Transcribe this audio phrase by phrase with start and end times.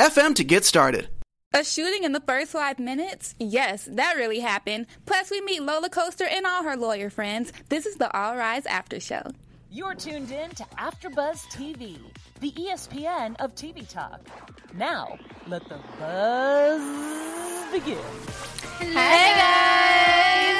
[0.00, 1.08] FM to get started.
[1.52, 3.34] A shooting in the first five minutes?
[3.38, 4.86] Yes, that really happened.
[5.04, 7.52] Plus, we meet Lola Coaster and all her lawyer friends.
[7.68, 9.24] This is the All Rise After Show.
[9.70, 11.98] You're tuned in to AfterBuzz TV,
[12.40, 14.22] the ESPN of TV talk.
[14.72, 16.80] Now, let the buzz
[17.70, 17.98] begin.
[18.78, 20.59] Hey guys!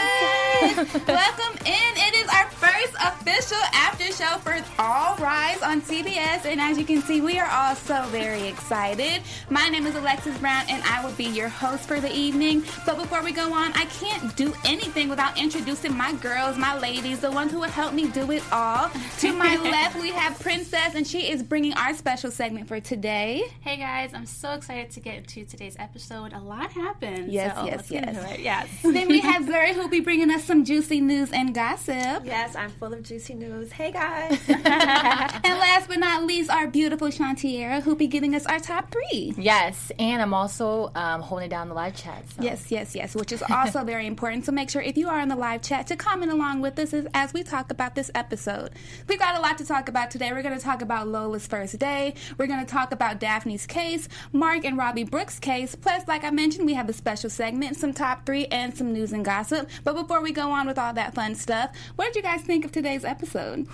[0.60, 1.90] Welcome in.
[1.96, 6.84] It is our first official after show for All Rise on CBS, and as you
[6.84, 9.22] can see, we are all so very excited.
[9.48, 12.62] My name is Alexis Brown, and I will be your host for the evening.
[12.84, 17.20] But before we go on, I can't do anything without introducing my girls, my ladies,
[17.20, 18.90] the ones who will help me do it all.
[19.20, 23.44] to my left, we have Princess, and she is bringing our special segment for today.
[23.62, 26.34] Hey guys, I'm so excited to get into today's episode.
[26.34, 27.32] A lot happened.
[27.32, 28.38] Yes, so yes, yes.
[28.40, 28.68] Yes.
[28.82, 32.24] then we have Zuri who'll be bringing us some juicy news and gossip.
[32.24, 33.70] Yes, I'm full of juicy news.
[33.70, 34.36] Hey guys.
[34.48, 39.32] and last but not least, our beautiful Shantiera who'll be giving us our top three.
[39.38, 42.24] Yes, and I'm also um, holding down the live chat.
[42.34, 42.42] So.
[42.42, 44.44] Yes, yes, yes, which is also very important.
[44.44, 46.92] So make sure if you are in the live chat to comment along with us
[46.94, 48.70] as, as we talk about this episode.
[49.06, 50.32] We've got a lot to talk about today.
[50.32, 52.14] We're going to talk about Lola's first day.
[52.38, 55.76] We're going to talk about Daphne's case, Mark and Robbie Brooks' case.
[55.76, 59.12] Plus, like I mentioned, we have a special segment, some top three, and some news
[59.12, 59.70] and gossip.
[59.84, 62.64] But before we go on with all that fun stuff, what did you guys think
[62.64, 63.66] of today's episode?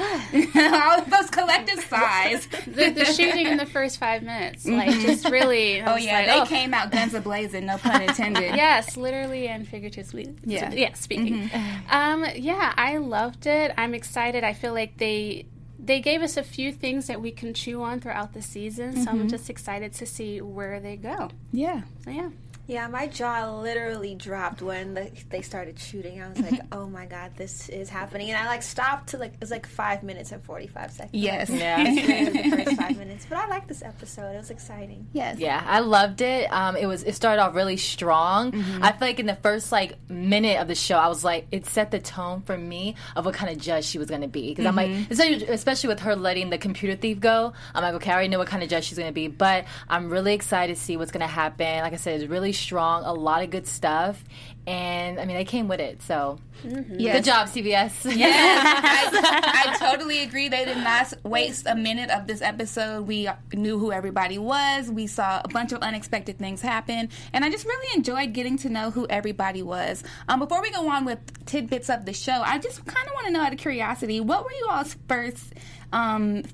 [0.56, 2.46] all of those collective sighs.
[2.66, 5.82] the, the, shooting in the first five minutes, like just really.
[5.82, 6.46] Oh yeah, like, they oh.
[6.46, 7.66] came out guns a blazing.
[7.66, 8.42] No pun intended.
[8.54, 10.34] yes, literally and figuratively.
[10.44, 10.94] Yeah, yeah.
[10.94, 11.48] Speaking.
[11.48, 11.94] Mm-hmm.
[11.94, 13.72] Um, yeah, I loved it.
[13.76, 14.44] I'm excited.
[14.44, 15.46] I feel like they
[15.78, 18.96] they gave us a few things that we can chew on throughout the season.
[18.96, 19.20] So mm-hmm.
[19.20, 21.30] I'm just excited to see where they go.
[21.52, 21.82] Yeah.
[22.04, 22.30] So, yeah.
[22.70, 26.22] Yeah, my jaw literally dropped when the, they started shooting.
[26.22, 29.34] I was like, "Oh my god, this is happening!" And I like stopped to like
[29.34, 31.20] it was like five minutes and forty five seconds.
[31.20, 33.26] Yes, yeah, the first five minutes.
[33.28, 34.34] But I like this episode.
[34.34, 35.08] It was exciting.
[35.12, 36.46] Yes, yeah, I loved it.
[36.52, 38.52] Um, it was it started off really strong.
[38.52, 38.84] Mm-hmm.
[38.84, 41.66] I feel like in the first like minute of the show, I was like, it
[41.66, 44.50] set the tone for me of what kind of judge she was going to be
[44.50, 44.78] because mm-hmm.
[44.78, 47.52] I'm like, especially, especially with her letting the computer thief go.
[47.74, 49.64] I'm like, okay, I already know what kind of judge she's going to be, but
[49.88, 51.80] I'm really excited to see what's going to happen.
[51.80, 54.22] Like I said, it's really strong, a lot of good stuff,
[54.66, 56.02] and I mean, they came with it.
[56.02, 57.00] So, mm-hmm.
[57.00, 57.16] yes.
[57.16, 58.16] good job, CBS.
[58.16, 60.48] Yeah, I, I, totally agree.
[60.48, 63.06] They did not waste a minute of this episode.
[63.06, 64.90] We knew who everybody was.
[64.90, 68.68] We saw a bunch of unexpected things happen, and I just really enjoyed getting to
[68.68, 70.04] know who everybody was.
[70.28, 73.26] Um, before we go on with tidbits of the show, I just kind of want
[73.26, 75.54] to know, out of curiosity, what were you all's first?
[75.92, 76.44] Um,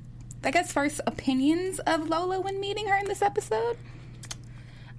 [0.45, 3.77] I guess first opinions of Lola when meeting her in this episode.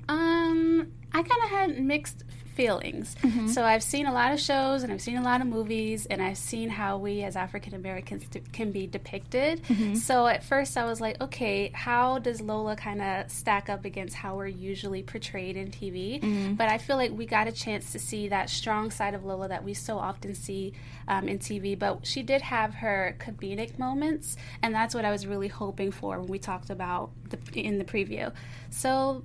[0.10, 2.24] Um, I kind of had mixed
[2.58, 3.16] feelings.
[3.22, 3.48] Mm-hmm.
[3.50, 6.20] So I've seen a lot of shows and I've seen a lot of movies and
[6.20, 9.64] I've seen how we as African Americans de- can be depicted.
[9.66, 9.94] Mm-hmm.
[9.94, 14.16] So at first I was like, okay, how does Lola kind of stack up against
[14.16, 16.20] how we're usually portrayed in TV?
[16.20, 16.56] Mm-hmm.
[16.56, 19.48] But I feel like we got a chance to see that strong side of Lola
[19.50, 20.74] that we so often see
[21.08, 21.78] um, in TV.
[21.78, 26.20] But she did have her comedic moments, and that's what I was really hoping for
[26.20, 28.34] when we talked about the, in the preview.
[28.72, 29.24] So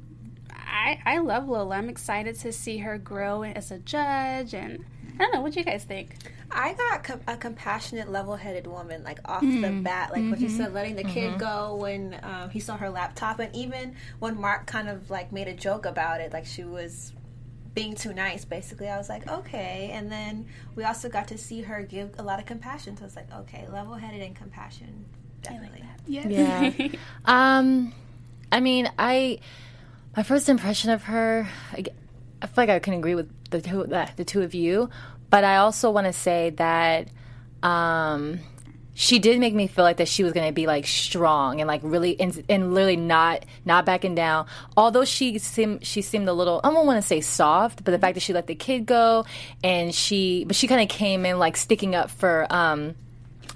[0.73, 1.77] I, I love Lola.
[1.77, 4.55] I'm excited to see her grow as a judge.
[4.55, 4.85] And
[5.15, 6.17] I don't know, what do you guys think?
[6.51, 9.61] I got com- a compassionate, level headed woman, like off mm-hmm.
[9.61, 10.11] the bat.
[10.11, 10.31] Like mm-hmm.
[10.31, 11.39] what you said, letting the kid mm-hmm.
[11.39, 13.39] go when um, he saw her laptop.
[13.39, 17.13] And even when Mark kind of like made a joke about it, like she was
[17.75, 18.89] being too nice, basically.
[18.89, 19.91] I was like, okay.
[19.93, 22.97] And then we also got to see her give a lot of compassion.
[22.97, 25.05] So I was like, okay, level headed and compassion.
[25.43, 25.81] Definitely.
[25.81, 26.71] Like yeah.
[26.71, 26.89] Yeah.
[27.25, 27.93] um,
[28.51, 29.39] I mean, I
[30.17, 31.85] my first impression of her, I,
[32.41, 33.85] I feel like I can agree with the two,
[34.17, 34.91] the two of you,
[35.31, 37.09] but I also want to say that
[37.63, 38.41] um,
[38.95, 41.69] she did make me feel like that she was going to be like strong and
[41.69, 44.47] like really and, and literally not not backing down.
[44.77, 47.99] Although she seemed she seemed a little I don't want to say soft, but the
[47.99, 49.25] fact that she let the kid go
[49.65, 52.95] and she but she kind of came in like sticking up for um,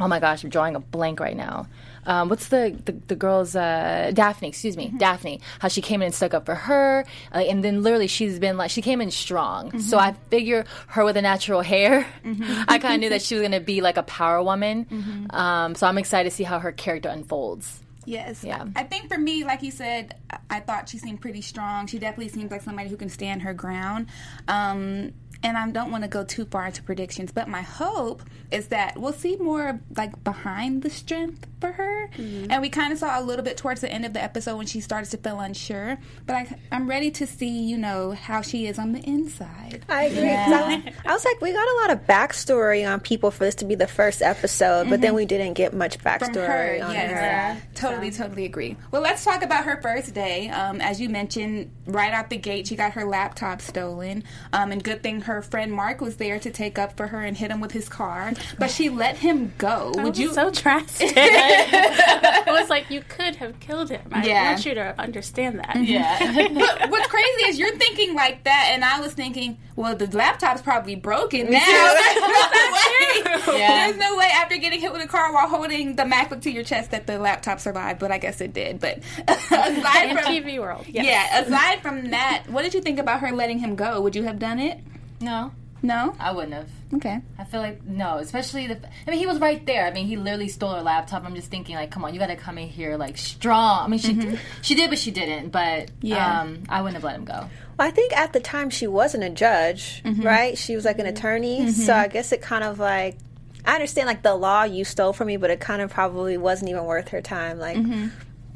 [0.01, 1.67] oh my gosh, I'm drawing a blank right now
[2.07, 4.49] um, what's the the, the girl's uh, Daphne?
[4.49, 4.99] Excuse me, mm-hmm.
[4.99, 5.41] Daphne.
[5.59, 7.05] How she came in and stuck up for her,
[7.35, 9.69] uh, and then literally she's been like she came in strong.
[9.69, 9.79] Mm-hmm.
[9.81, 12.63] So I figure her with a natural hair, mm-hmm.
[12.69, 14.87] I kind of knew that she was gonna be like a power woman.
[14.87, 15.37] Mm-hmm.
[15.37, 17.81] Um, so I'm excited to see how her character unfolds.
[18.07, 18.45] Yes.
[18.45, 18.65] Yeah.
[18.77, 21.89] I think for me, like you said, I- I thought she seemed pretty strong.
[21.89, 24.07] She definitely seems like somebody who can stand her ground.
[24.47, 25.13] Um,
[25.43, 28.99] and I don't want to go too far into predictions, but my hope is that
[28.99, 32.11] we'll see more like behind the strength for her.
[32.17, 34.67] And we kind of saw a little bit towards the end of the episode when
[34.67, 35.99] she started to feel unsure.
[36.27, 39.85] But I, I'm ready to see, you know, how she is on the inside.
[39.89, 40.21] I agree.
[40.29, 43.55] 'cause I, I was like, we got a lot of backstory on people for this
[43.57, 46.79] to be the first episode, but then we didn't get much backstory from her.
[46.85, 47.63] on Yes, her.
[47.75, 48.77] totally, totally agree.
[48.91, 50.49] Well, let's talk about her first day.
[50.51, 54.25] Um, as you mentioned, right out the gate, she got her laptop stolen.
[54.53, 57.37] Um, and good thing her friend Mark was there to take up for her and
[57.37, 58.33] hit him with his car.
[58.59, 59.93] But she let him go.
[59.99, 60.33] I Would was you?
[60.35, 61.13] so drastic.
[61.17, 64.03] I was like, you could have killed him.
[64.13, 64.51] I Yeah.
[64.53, 65.71] want you to understand that.
[65.71, 65.85] Mm-hmm.
[65.85, 66.49] Yeah.
[66.81, 70.63] but what's crazy is you're thinking like that, and I was thinking, well, the laptop's
[70.63, 71.59] probably broken now.
[71.61, 73.59] There's no way.
[73.59, 73.87] Yeah.
[73.87, 76.65] There's no way after getting hit with a car while holding the MacBook to your
[76.65, 77.99] chest that the laptop survived.
[78.01, 78.81] But I guess it did.
[78.81, 78.99] But
[79.29, 81.05] aside from TV world, yes.
[81.05, 84.01] Yeah, aside from that, what did you think about her letting him go?
[84.01, 84.79] Would you have done it?
[85.21, 85.53] No,
[85.83, 86.15] No?
[86.19, 86.69] I wouldn't have.
[86.95, 87.21] Okay.
[87.39, 88.79] I feel like no, especially the.
[89.07, 89.87] I mean, he was right there.
[89.87, 91.25] I mean, he literally stole her laptop.
[91.25, 93.85] I'm just thinking, like, come on, you got to come in here like strong.
[93.85, 94.37] I mean, she mm-hmm.
[94.63, 95.51] she did, but she didn't.
[95.51, 96.41] But Yeah.
[96.41, 97.49] um, I wouldn't have let him go.
[97.79, 100.23] Well, I think at the time she wasn't a judge, mm-hmm.
[100.23, 100.57] right?
[100.57, 101.17] She was like an mm-hmm.
[101.17, 101.71] attorney.
[101.73, 103.19] So I guess it kind of like
[103.67, 106.71] I understand like the law you stole from me, but it kind of probably wasn't
[106.71, 107.59] even worth her time.
[107.59, 107.77] Like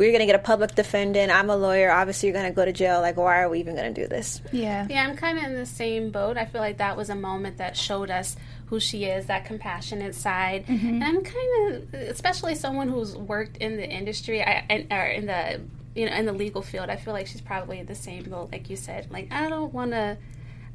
[0.00, 1.30] we're gonna get a public defendant.
[1.30, 1.90] I'm a lawyer.
[1.90, 3.02] Obviously, you're gonna go to jail.
[3.02, 4.40] Like, why are we even gonna do this?
[4.50, 4.86] Yeah.
[4.88, 6.38] Yeah, I'm kind of in the same boat.
[6.38, 10.14] I feel like that was a moment that showed us who she is, that compassionate
[10.14, 10.66] side.
[10.66, 11.02] Mm-hmm.
[11.02, 15.26] And I'm kind of, especially someone who's worked in the industry I, and, or in
[15.26, 15.60] the,
[15.94, 16.88] you know, in the legal field.
[16.88, 19.10] I feel like she's probably the same boat, like you said.
[19.10, 20.16] Like, I don't want to.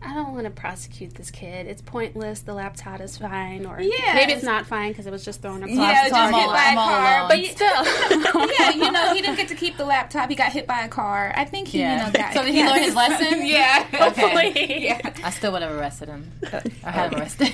[0.05, 1.65] I don't want to prosecute this kid.
[1.67, 2.41] It's pointless.
[2.41, 4.15] The laptop is fine, or Yes.
[4.15, 6.63] maybe it's not fine because it was just thrown across Yeah, the just hit by
[6.63, 7.17] a I'm all car.
[7.17, 7.27] alone.
[7.29, 7.67] But you, still.
[8.59, 10.29] yeah, you know, he didn't get to keep the laptop.
[10.29, 11.33] He got hit by a car.
[11.35, 12.05] I think he, Yeah.
[12.07, 13.45] you know, got So did he learn his lesson?
[13.45, 13.87] yeah.
[13.93, 14.77] Okay.
[14.87, 15.11] yeah.
[15.23, 16.31] I still would have arrested him.
[16.83, 17.49] I had him arrested.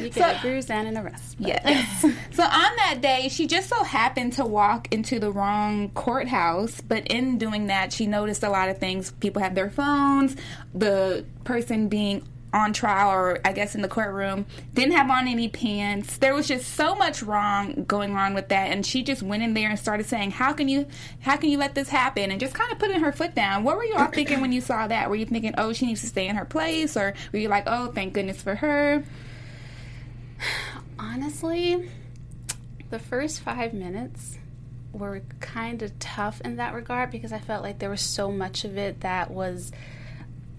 [0.00, 1.36] you get a bruise and an arrest.
[1.38, 2.02] but- Yes.
[2.32, 7.06] so on that day, she just so happened to walk into the wrong courthouse, but
[7.06, 9.12] in doing that, she noticed a lot of things.
[9.20, 10.36] People have their phones.
[10.74, 15.48] The person being on trial or I guess in the courtroom didn't have on any
[15.48, 16.18] pants.
[16.18, 19.54] There was just so much wrong going on with that and she just went in
[19.54, 20.86] there and started saying, "How can you
[21.20, 23.64] how can you let this happen?" and just kind of putting her foot down.
[23.64, 25.10] What were you all thinking when you saw that?
[25.10, 27.64] Were you thinking, "Oh, she needs to stay in her place?" or were you like,
[27.66, 29.04] "Oh, thank goodness for her?"
[30.98, 31.88] Honestly,
[32.90, 34.38] the first five minutes
[34.92, 38.64] were kind of tough in that regard because I felt like there was so much
[38.64, 39.70] of it that was,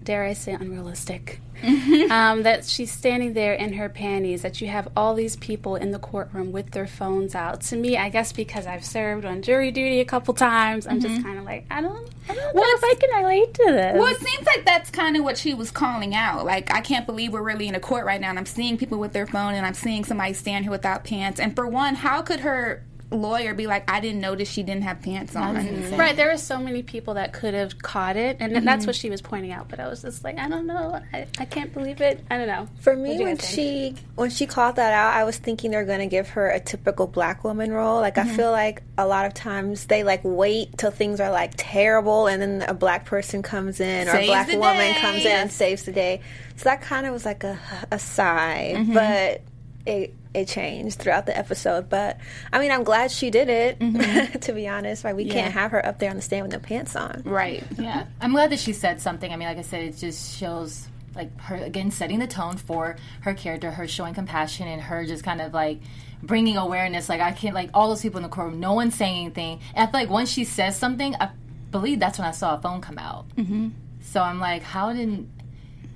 [0.02, 1.40] dare I say, unrealistic.
[2.10, 5.90] um, that she's standing there in her panties, that you have all these people in
[5.90, 7.60] the courtroom with their phones out.
[7.62, 11.22] To me, I guess because I've served on jury duty a couple times, I'm just
[11.22, 13.98] kind of like, I don't, I don't know if I can relate to this.
[13.98, 16.46] Well, it seems like that's kind of what she was calling out.
[16.46, 18.98] Like, I can't believe we're really in a court right now, and I'm seeing people
[18.98, 21.38] with their phone, and I'm seeing somebody stand here without pants.
[21.38, 25.02] And for one, how could her lawyer be like, I didn't notice she didn't have
[25.02, 25.54] pants on?
[25.96, 28.64] Right, there were so many people that could have caught it, and mm-hmm.
[28.64, 29.68] that's what she was pointing out.
[29.68, 32.24] But I was just like, I don't know, I, I can't believe it.
[32.30, 32.68] I don't know.
[32.80, 36.30] For me, when she when she called that out, I was thinking they're gonna give
[36.30, 38.00] her a typical black woman role.
[38.00, 38.36] Like I mm-hmm.
[38.36, 42.40] feel like a lot of times they like wait till things are like terrible, and
[42.40, 45.00] then a black person comes in or a black woman day.
[45.00, 46.20] comes in and saves the day.
[46.56, 47.58] So that kind of was like a
[47.90, 48.94] a sigh, mm-hmm.
[48.94, 49.42] but
[49.86, 51.88] it it changed throughout the episode.
[51.88, 52.18] But
[52.52, 53.80] I mean, I'm glad she did it.
[54.42, 56.58] to be honest, like we can't have her up there on the stand with no
[56.58, 57.22] pants on.
[57.24, 57.64] Right.
[57.78, 59.32] Yeah, I'm glad that she said something.
[59.32, 62.96] I mean, like I said, it just shows like her again setting the tone for
[63.22, 65.80] her character, her showing compassion, and her just kind of like
[66.22, 67.08] bringing awareness.
[67.08, 69.60] Like I can't like all those people in the courtroom, no one's saying anything.
[69.74, 71.30] And I feel like once she says something, I
[71.70, 73.28] believe that's when I saw a phone come out.
[73.36, 73.68] Mm-hmm.
[74.02, 75.28] So I'm like, how didn't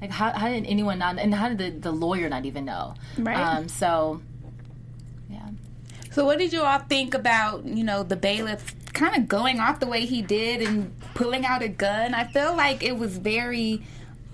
[0.05, 2.95] like how, how did anyone not and how did the, the lawyer not even know?
[3.19, 3.37] Right.
[3.37, 4.21] Um, so
[5.31, 5.49] yeah.
[6.11, 9.81] So, what did you all think about, you know, the bailiff kind of going off
[9.81, 12.15] the way he did and pulling out a gun?
[12.15, 13.83] I feel like it was very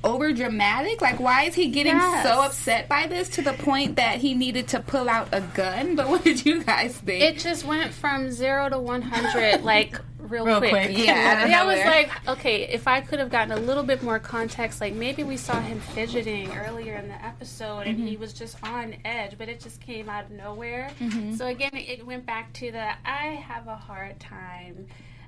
[0.02, 1.00] over dramatic.
[1.00, 2.24] Like, why is he getting Yes.
[2.26, 5.94] so upset by this to the point that he needed to pull out a gun?
[6.00, 7.22] But what did you guys think?
[7.22, 9.98] It just went from zero to 100, like,
[10.30, 10.70] real, Real quick.
[10.70, 10.96] quick.
[10.98, 14.02] Yeah, out of I was like, okay, if I could have gotten a little bit
[14.02, 18.32] more context, like maybe we saw him fidgeting earlier in the episode and he was
[18.32, 20.90] just on edge, but it just came out of nowhere.
[21.36, 24.86] So again, it went back to the I have a hard time.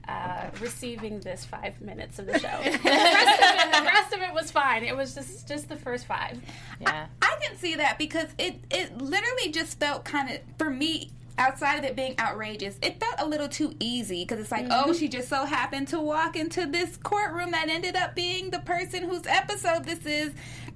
[0.09, 2.49] Uh, receiving this five minutes of the show.
[2.65, 4.83] the, rest of it, the rest of it was fine.
[4.83, 6.41] It was just just the first five.
[6.81, 7.07] Yeah.
[7.23, 11.13] I can see that because it it literally just felt kind of for me.
[11.43, 14.91] Outside of it being outrageous, it felt a little too easy because it's like, Mm-hmm.
[14.91, 18.61] oh, she just so happened to walk into this courtroom that ended up being the
[18.61, 20.33] person whose episode this is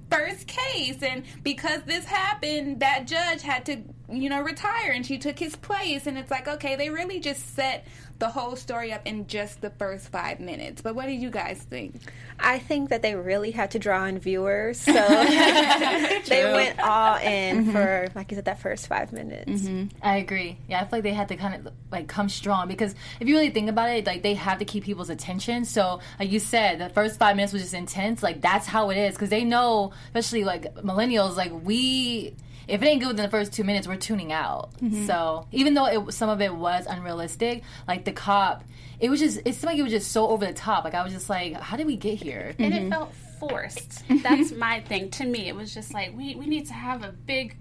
[0.09, 3.77] first case and because this happened that judge had to
[4.09, 7.55] you know retire and she took his place and it's like okay they really just
[7.55, 7.85] set
[8.19, 11.59] the whole story up in just the first five minutes but what did you guys
[11.69, 11.93] think
[12.39, 14.91] I think that they really had to draw in viewers, so
[16.27, 17.71] they went all in Mm-hmm.
[17.71, 19.67] for, like you said, that first five minutes.
[20.03, 20.59] I agree.
[20.69, 23.35] Yeah, I feel like they had to kind of like come strong because if you
[23.35, 25.65] really think about it, like they have to keep people's attention.
[25.65, 28.21] So, like you said, the first five minutes was just intense.
[28.21, 32.35] Like that's how it is because they know, especially like millennials, like we.
[32.67, 34.73] If it ain't good within the first two minutes, we're tuning out.
[34.79, 35.05] Mm-hmm.
[35.05, 38.63] So even though it, some of it was unrealistic, like the cop,
[38.99, 40.83] it was just it seemed like it was just so over the top.
[40.83, 42.55] Like I was just like, how did we get here?
[42.59, 42.89] and it mm-hmm.
[42.89, 44.03] felt forced.
[44.23, 45.11] That's my thing.
[45.11, 47.57] To me, it was just like we we need to have a big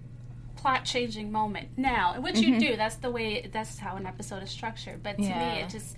[0.56, 2.58] plot changing moment now, and which you mm-hmm.
[2.58, 2.76] do.
[2.76, 3.48] That's the way.
[3.52, 5.02] That's how an episode is structured.
[5.02, 5.96] But to me, it just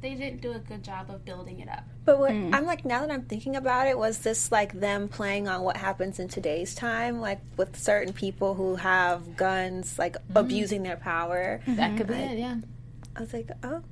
[0.00, 1.84] they didn't do a good job of building it up.
[2.04, 2.54] But what mm-hmm.
[2.54, 5.76] I'm like now that I'm thinking about it, was this like them playing on what
[5.76, 10.36] happens in today's time, like with certain people who have guns, like mm-hmm.
[10.36, 11.60] abusing their power?
[11.62, 11.76] Mm-hmm.
[11.76, 12.38] That could be it.
[12.38, 12.56] Yeah.
[13.16, 13.82] I was like, oh,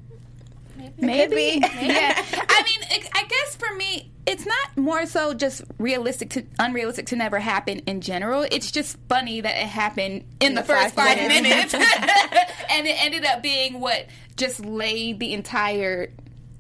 [0.77, 0.95] Maybe.
[0.99, 1.61] Maybe.
[1.63, 2.25] yeah.
[2.33, 7.07] I mean, it, I guess for me, it's not more so just realistic to unrealistic
[7.07, 8.47] to never happen in general.
[8.51, 11.73] It's just funny that it happened in, the, the first five five minutes.
[11.73, 11.75] minutes,
[12.71, 14.07] and it ended up being what
[14.37, 16.11] just laid the entire,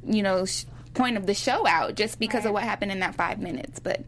[0.04, 0.64] you know, sh-
[0.95, 3.78] point of the show out just because of what happened in that five minutes.
[3.78, 4.02] But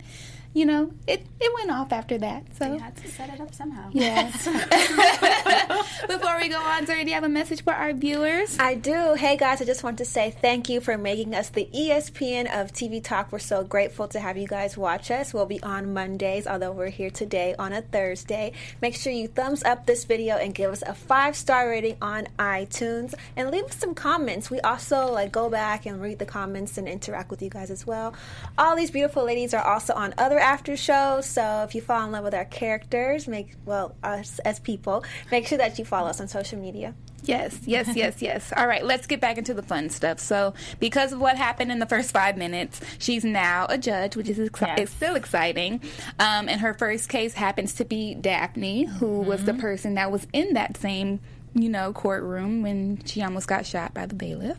[0.55, 2.45] you know, it it went off after that.
[2.57, 2.73] So.
[2.73, 3.91] You had to set it up somehow.
[3.93, 4.45] Yes.
[6.07, 8.59] Before we go on, Zuri, do you have a message for our viewers?
[8.59, 9.15] I do.
[9.15, 12.73] Hey guys, I just want to say thank you for making us the ESPN of
[12.73, 13.31] TV Talk.
[13.31, 15.33] We're so grateful to have you guys watch us.
[15.33, 18.53] We'll be on Mondays, although we're here today on a Thursday.
[18.81, 22.27] Make sure you thumbs up this video and give us a five star rating on
[22.39, 24.51] iTunes and leave us some comments.
[24.51, 27.87] We also like go back and read the comments and interact with you guys as
[27.87, 28.15] well.
[28.57, 31.21] All these beautiful ladies are also on other after show.
[31.21, 35.47] so if you fall in love with our characters, make well us as people, make
[35.47, 36.95] sure that you follow us on social media.
[37.25, 38.53] Yes, yes, yes, yes.
[38.57, 40.19] All right, let's get back into the fun stuff.
[40.21, 44.29] So, because of what happened in the first five minutes, she's now a judge, which
[44.29, 44.79] is, exci- Yes.
[44.79, 45.81] is still exciting.
[46.21, 50.27] Um, and her first case happens to be Daphne, who was the person that was
[50.33, 51.21] in that same
[51.55, 54.59] you know, courtroom when she almost got shot by the bailiff.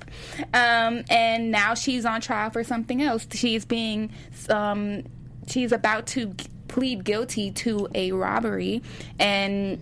[0.53, 3.25] Um, and now she's on trial for something else.
[3.31, 4.11] She's being,
[4.49, 5.03] um,
[5.49, 6.35] she's about to
[6.67, 8.81] plead guilty to a robbery,
[9.19, 9.79] and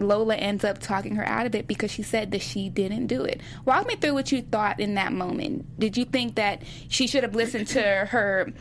[0.00, 3.24] Lola ends up talking her out of it because she said that she didn't do
[3.24, 3.40] it.
[3.64, 5.78] Walk me through what you thought in that moment.
[5.78, 8.52] Did you think that she should have listened to her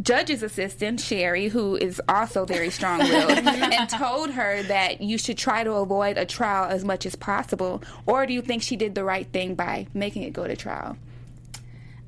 [0.00, 5.38] judge's assistant, Sherry, who is also very strong willed, and told her that you should
[5.38, 7.82] try to avoid a trial as much as possible?
[8.06, 10.96] Or do you think she did the right thing by making it go to trial?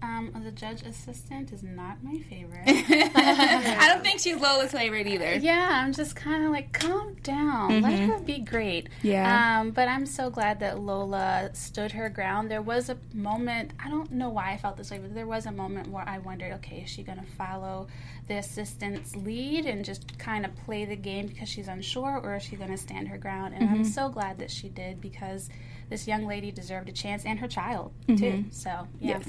[0.04, 2.64] Um, the judge assistant is not my favorite.
[2.66, 5.34] I don't think she's Lola's favorite either.
[5.36, 7.80] yeah, I'm just kind of like, calm down.
[7.80, 8.88] Let her be great.
[9.02, 9.60] Yeah.
[9.60, 12.50] Um, but I'm so glad that Lola stood her ground.
[12.50, 15.46] There was a moment, I don't know why I felt this way, but there was
[15.46, 17.86] a moment where I wondered, okay, is she going to follow
[18.28, 22.42] the assistant's lead and just kind of play the game because she's unsure, or is
[22.42, 23.54] she going to stand her ground?
[23.54, 25.48] And I'm so glad that she did because
[25.88, 28.44] this young lady deserved a chance and her child, too.
[28.50, 28.70] So,
[29.00, 29.18] yeah.
[29.18, 29.28] Yes.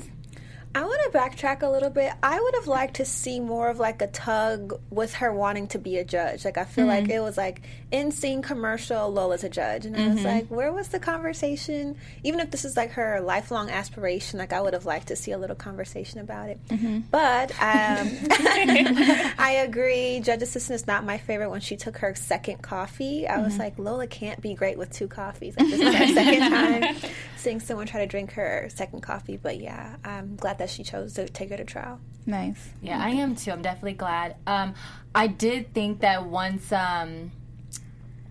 [0.76, 2.12] I want to backtrack a little bit.
[2.22, 5.80] I would have liked to see more of like a tug with her wanting to
[5.80, 6.44] be a judge.
[6.44, 7.12] Like I feel like mm.
[7.12, 10.26] it was like in scene commercial, Lola's a judge, and I was mm-hmm.
[10.26, 11.96] like, where was the conversation?
[12.24, 15.32] Even if this is like her lifelong aspiration, like I would have liked to see
[15.32, 16.60] a little conversation about it.
[16.68, 17.00] Mm-hmm.
[17.10, 17.56] But um,
[19.40, 20.20] I agree.
[20.20, 21.52] Judge assistant is not my favorite.
[21.52, 23.62] When she took her second coffee, I was mm-hmm.
[23.62, 25.56] like, Lola can't be great with two coffees.
[25.58, 29.38] Like, this is her second time seeing someone try to drink her second coffee.
[29.38, 32.00] But yeah, I'm glad that she chose to take her to trial.
[32.26, 32.70] Nice.
[32.82, 33.52] Yeah, I am too.
[33.52, 34.36] I'm definitely glad.
[34.48, 34.74] Um,
[35.14, 37.32] I did think that once um,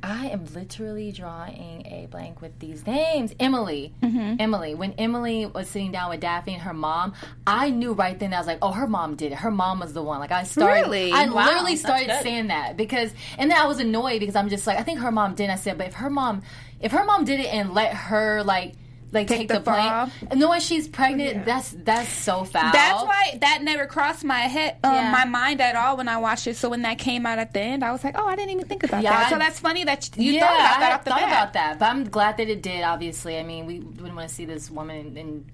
[0.02, 3.32] I am literally drawing a blank with these names.
[3.40, 4.74] Emily, Emily.
[4.74, 7.14] When Emily was sitting down with Daphne and her mom,
[7.46, 8.34] I knew right then.
[8.34, 9.38] I was like, "Oh, her mom did it.
[9.38, 11.12] Her mom was the one." Like I started, Really?
[11.12, 14.66] I Wow, literally started saying that because, and then I was annoyed because I'm just
[14.66, 15.48] like, I think her mom did.
[15.48, 16.42] I said, but if her mom,
[16.80, 18.74] if her mom did it and let her like.
[19.14, 20.10] Like take, the the, blame, fall?
[20.30, 22.72] and knowing she's pregnant, that's that's so foul.
[22.72, 25.10] That's why that never crossed my head, um, Yeah.
[25.12, 26.56] my mind at all when I watched it.
[26.56, 28.66] So when that came out at the end, I was like, "Oh, I didn't even
[28.66, 31.04] think about Yeah, that." I- so that's funny that you yeah, thought about I that
[31.04, 31.28] the thought bat.
[31.28, 32.82] about that, but I'm glad that it did.
[32.82, 35.44] Obviously, I mean, we wouldn't want to see this woman in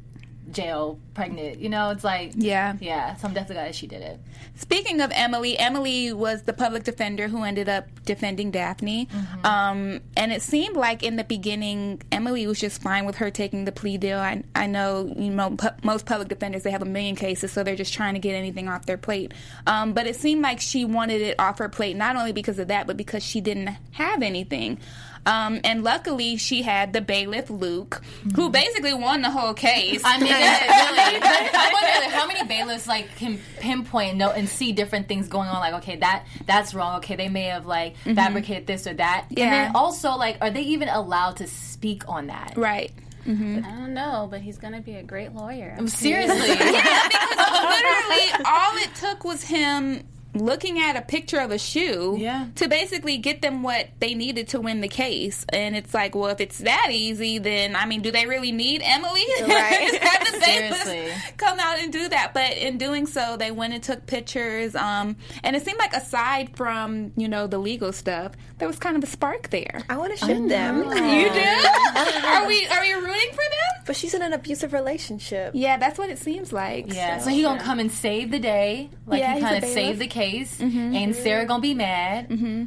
[0.53, 1.59] jail pregnant.
[1.59, 2.75] You know, it's like Yeah.
[2.81, 3.17] yeah.
[3.17, 4.21] So I'm definitely glad she did it.
[4.57, 9.09] Speaking of Emily, Emily was the public defender who ended up defending Daphne.
[9.45, 13.65] Um, and it seemed like in the beginning, Emily was just fine with her taking
[13.65, 14.19] the plea deal.
[14.19, 17.63] I, I know, you know pu- most public defenders, they have a million cases, so
[17.63, 19.33] they're just trying to get anything off their plate.
[19.67, 22.69] Um, but it seemed like she wanted it off her plate, not only because of
[22.69, 24.79] that, but because she didn't have anything.
[25.27, 28.03] Um, and luckily, she had the bailiff Luke,
[28.35, 30.03] who basically won the whole case.
[30.05, 34.49] I mean, really, but I wonder like, how many bailiffs like can pinpoint no and
[34.49, 35.61] see different things going on.
[35.61, 36.97] Like, okay, that that's wrong.
[36.99, 39.27] Okay, they may have like fabricated this or that.
[39.31, 39.45] Yeah.
[39.45, 42.55] And then also, like, are they even allowed to speak on that?
[42.57, 42.93] right.
[43.27, 45.77] I don't know, but he's gonna be a great lawyer.
[45.87, 46.49] Seriously.
[46.49, 50.03] Yeah, because literally all it took was him
[50.35, 52.47] looking at a picture of a shoe Yeah.
[52.57, 55.45] to basically get them what they needed to win the case.
[55.53, 58.83] And it's like, well, if it's that easy, then I mean, do they really need
[58.85, 59.25] Emily?
[59.43, 59.99] Right.
[60.31, 61.09] The Seriously.
[61.37, 62.33] come out and do that.
[62.35, 64.75] But in doing so, they went and took pictures.
[64.75, 68.97] Um, and it seemed like aside from you know the legal stuff, there was kind
[68.97, 69.83] of a spark there.
[69.89, 70.79] I want to shoot them.
[70.91, 71.41] You do?
[71.41, 73.85] are we are we rooting for them?
[73.87, 75.53] But she's in an abusive relationship.
[75.55, 76.93] Yeah, that's what it seems like.
[76.93, 79.75] Yeah, so he gonna come and save the day, like Yeah, he kind of bailiff.
[79.75, 80.20] saved the case,
[80.61, 82.29] and Sarah gonna be mad.
[82.29, 82.65] Mm-hmm.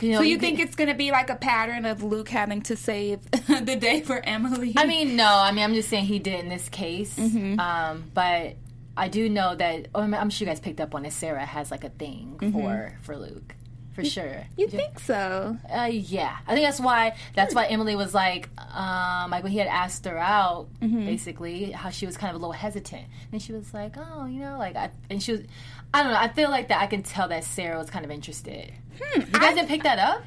[0.00, 2.62] You know, So you think it's going to be like a pattern of Luke having
[2.62, 4.74] to save the day for Emily?
[4.76, 5.28] I mean, no.
[5.28, 7.16] I mean, I'm just saying he did in this case.
[7.16, 8.56] Um, but
[8.96, 9.86] I do know that.
[9.94, 11.12] Oh, I'm sure you guys picked up on it.
[11.12, 13.54] Sarah has like a thing for for Luke,
[13.92, 14.44] for sure.
[14.56, 15.56] you think so?
[15.72, 17.14] Uh, yeah, I think that's why.
[17.36, 21.90] That's why Emily was like, um, like when he had asked her out, basically, how
[21.90, 24.74] she was kind of a little hesitant, and she was like, oh, you know, like,
[24.74, 25.42] I, and she was,
[25.94, 26.18] I don't know.
[26.18, 28.72] I feel like that I can tell that Sarah was kind of interested.
[29.14, 30.22] you guys didn't pick that up?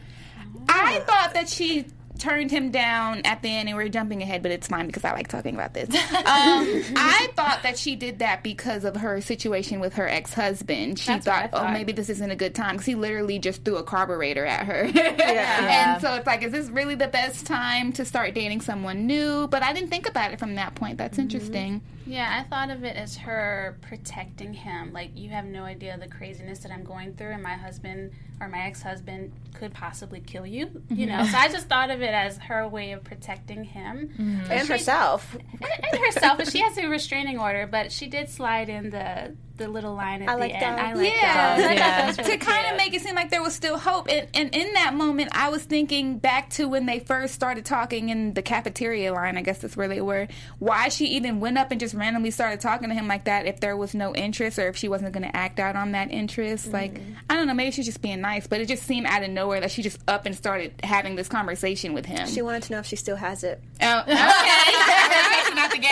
[0.69, 4.51] I thought that she turned him down at the end, and we're jumping ahead, but
[4.51, 5.89] it's fine because I like talking about this.
[6.25, 10.97] Um, I thought that she did that because of her situation with her ex husband.
[10.97, 13.63] She what I thought, oh, maybe this isn't a good time because he literally just
[13.63, 14.85] threw a carburetor at her.
[14.85, 15.93] Yeah.
[15.95, 19.47] And so it's like, is this really the best time to start dating someone new?
[19.47, 20.97] But I didn't think about it from that point.
[20.97, 21.81] That's interesting.
[22.05, 24.93] Yeah, I thought of it as her protecting him.
[24.93, 28.49] Like, you have no idea the craziness that I'm going through, and my husband or
[28.49, 30.69] my ex husband could possibly kill you.
[30.89, 31.31] You know, mm-hmm.
[31.31, 34.51] so I just thought of it as her way of protecting him mm-hmm.
[34.51, 35.33] And herself.
[35.33, 36.39] and, and herself.
[36.39, 40.21] And she has a restraining order, but she did slide in the the little line
[40.21, 40.61] at I the like end.
[40.63, 40.79] that.
[40.79, 41.21] I like Yeah.
[41.33, 41.57] that.
[41.57, 42.23] So I thought Yeah.
[42.27, 44.09] really to kind of make it seem like there was still hope.
[44.09, 48.09] And, and in that moment, I was thinking back to when they first started talking
[48.09, 49.37] in the cafeteria line.
[49.37, 50.27] I guess that's where they were.
[50.59, 53.59] Why she even went up and just randomly started talking to him like that if
[53.59, 56.71] there was no interest or if she wasn't going to act out on that interest.
[56.71, 57.13] Like, mm-hmm.
[57.29, 59.61] I don't know, maybe she's just being nice, but it just seemed out of nowhere
[59.61, 62.27] that she just up and started having this conversation with him.
[62.27, 63.61] She wanted to know if she still has it.
[63.81, 64.13] Oh, okay.
[65.55, 65.89] not the game.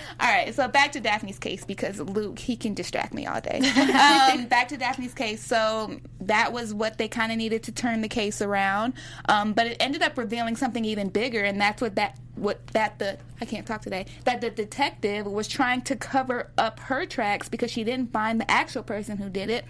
[0.18, 3.60] all right, so back to Daphne's case because Luke, he can distract me all day.
[3.96, 5.44] Um, back to Daphne's case.
[5.44, 8.94] So that was what they kind of needed to turn the case around.
[9.28, 12.98] Um, but it ended up revealing something even bigger, and that's what that what that
[12.98, 17.48] the I can't talk today that the detective was trying to cover up her tracks
[17.48, 19.64] because she didn't find the actual person who did it.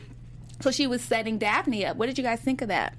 [0.60, 1.96] So she was setting Daphne up.
[1.96, 2.94] What did you guys think of that?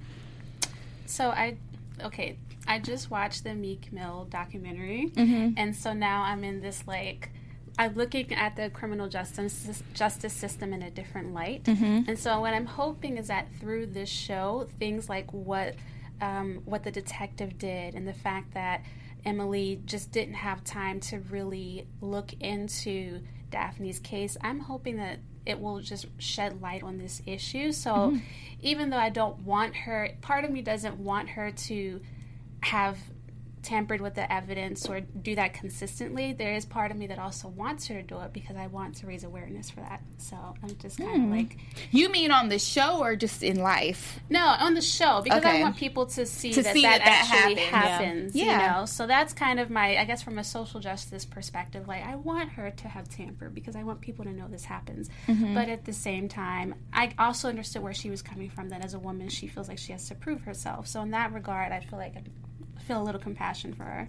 [1.06, 1.56] So I,
[2.04, 5.54] okay, I just watched the Meek Mill documentary, Mm-hmm.
[5.56, 7.30] and so now I'm in this like.
[7.78, 12.08] I'm looking at the criminal justice justice system in a different light, Mm-hmm.
[12.10, 15.76] and so what I'm hoping is that through this show, things like what
[16.20, 18.82] um, what the detective did, and the fact that
[19.24, 25.60] Emily just didn't have time to really look into Daphne's case, I'm hoping that it
[25.60, 27.72] will just shed light on this issue.
[27.72, 28.18] So
[28.60, 32.00] even though I don't want her, part of me doesn't want her to
[32.60, 32.98] have
[33.68, 36.32] tampered with the evidence or do that consistently.
[36.32, 38.96] There is part of me that also wants her to do it because I want
[38.96, 40.02] to raise awareness for that.
[40.16, 41.58] So I'm just kind of like,
[41.90, 44.20] You mean on the show or just in life?
[44.30, 45.60] no, on the show because Okay.
[45.60, 47.98] I want people to see To that see that, that that actually happened.
[47.98, 48.34] Happens.
[48.34, 48.44] Yeah.
[48.74, 51.86] You know, so that's kind of my, I guess, from a social justice perspective.
[51.86, 55.10] Like, I want her to have tampered because I want people to know this happens.
[55.26, 55.54] Mm-hmm.
[55.54, 58.70] But at the same time, I also understood where she was coming from.
[58.70, 60.86] That as a woman, she feels like she has to prove herself.
[60.86, 62.22] So in that regard, I feel like I
[62.88, 64.08] feel a little compassion for her.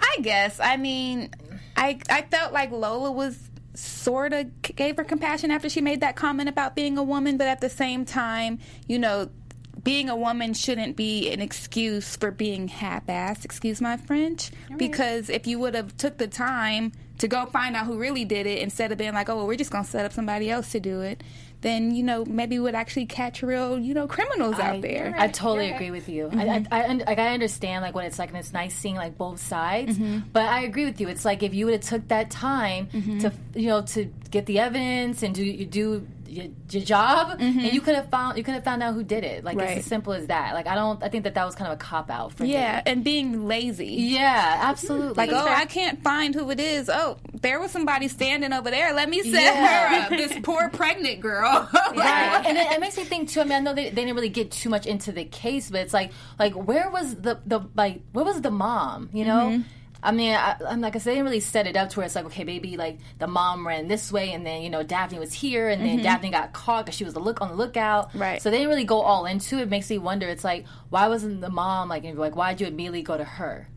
[0.00, 0.58] I guess.
[0.58, 1.30] I mean,
[1.76, 3.38] I I felt like Lola was
[3.74, 7.46] sort of gave her compassion after she made that comment about being a woman, but
[7.46, 8.58] at the same time,
[8.88, 9.28] you know,
[9.84, 13.44] being a woman shouldn't be an excuse for being half-assed.
[13.44, 17.86] Excuse my French, because if you would have took the time to go find out
[17.86, 20.12] who really did it instead of being like, oh, well, we're just gonna set up
[20.12, 21.22] somebody else to do it,
[21.60, 25.14] then you know maybe would actually catch real you know criminals out I, there.
[25.16, 26.28] I totally agree with you.
[26.28, 26.74] I, mm-hmm.
[26.74, 29.40] I, I, like I understand like what it's like, and it's nice seeing like both
[29.40, 29.98] sides.
[29.98, 30.28] Mm-hmm.
[30.32, 31.08] But I agree with you.
[31.08, 33.18] It's like if you would have took that time mm-hmm.
[33.18, 37.62] to you know to get the evidence and do you do your, your job, and
[37.62, 39.44] you could have found you could have found out who did it.
[39.44, 39.70] Like Right.
[39.70, 40.54] it's as simple as that.
[40.54, 41.02] Like I don't.
[41.02, 42.82] I think that that was kind of a cop out for yeah, him.
[42.86, 43.86] and being lazy.
[43.86, 45.14] Yeah, absolutely.
[45.14, 46.88] Like, oh, I can't find who it is.
[46.88, 48.92] Oh, there was somebody standing over there.
[48.92, 49.88] Let me set Yeah.
[49.88, 50.08] her up.
[50.10, 51.68] This poor pregnant girl.
[51.74, 52.42] Right.
[52.46, 53.40] and it, it makes me think too.
[53.40, 55.80] I mean, I know they, they didn't really get too much into the case, but
[55.80, 59.10] it's like, like where was the the like where was the mom?
[59.12, 59.48] You know.
[59.50, 59.62] Mm-hmm.
[60.02, 62.06] I mean, I, I'm like I said, they didn't really set it up to where
[62.06, 65.18] it's like, okay, maybe like the mom ran this way, and then you know Daphne
[65.18, 68.10] was here, and then Daphne got caught because she was the look on the lookout.
[68.10, 68.18] Mm-hmm.
[68.18, 68.42] Right.
[68.42, 69.62] So they didn't really go all into it.
[69.62, 69.68] it.
[69.68, 70.28] Makes me wonder.
[70.28, 73.68] It's like, why wasn't the mom like, like why did you immediately go to her?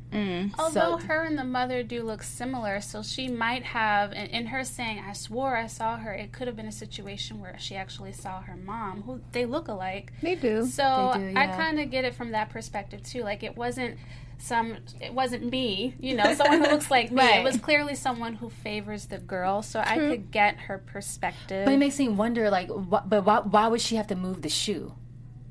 [0.58, 4.46] Although So- her and the mother do look similar, so she might have, in, in
[4.48, 7.76] her saying, I swore I saw her, it could have been a situation where she
[7.76, 10.12] actually saw her mom, who they look alike.
[10.22, 10.66] They do.
[10.66, 13.22] So They do, I kind of get it from that perspective too.
[13.22, 13.98] Like it wasn't
[14.42, 17.18] some, it wasn't me, you know, someone who looks like me.
[17.22, 17.40] Right.
[17.42, 21.66] It was clearly someone who favors the girl, so I could get her perspective.
[21.66, 24.42] But it makes me wonder, like, wh- but why, why would she have to move
[24.42, 24.94] the shoe?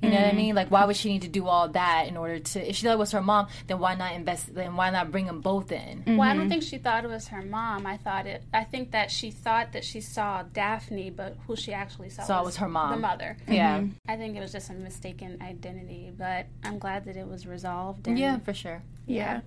[0.02, 0.36] You know what I mm.
[0.36, 0.54] mean?
[0.54, 2.68] Like, why would she need to do all that in order to?
[2.68, 4.54] If she thought it was her mom, then why not invest?
[4.54, 6.04] Then why not bring them both in?
[6.06, 6.50] Well, I don't mm-hmm.
[6.50, 7.84] think she thought it was her mom.
[7.86, 8.44] I thought it.
[8.54, 12.44] I think that she thought that she saw Daphne, but who she actually saw, Saw
[12.44, 12.92] was her mom.
[12.92, 13.36] the mother.
[13.48, 13.90] Yeah, mm-hmm.
[14.08, 18.06] I think it was just a mistaken identity, but I'm glad that it was resolved.
[18.06, 18.82] And yeah, for sure.
[19.08, 19.40] Yeah.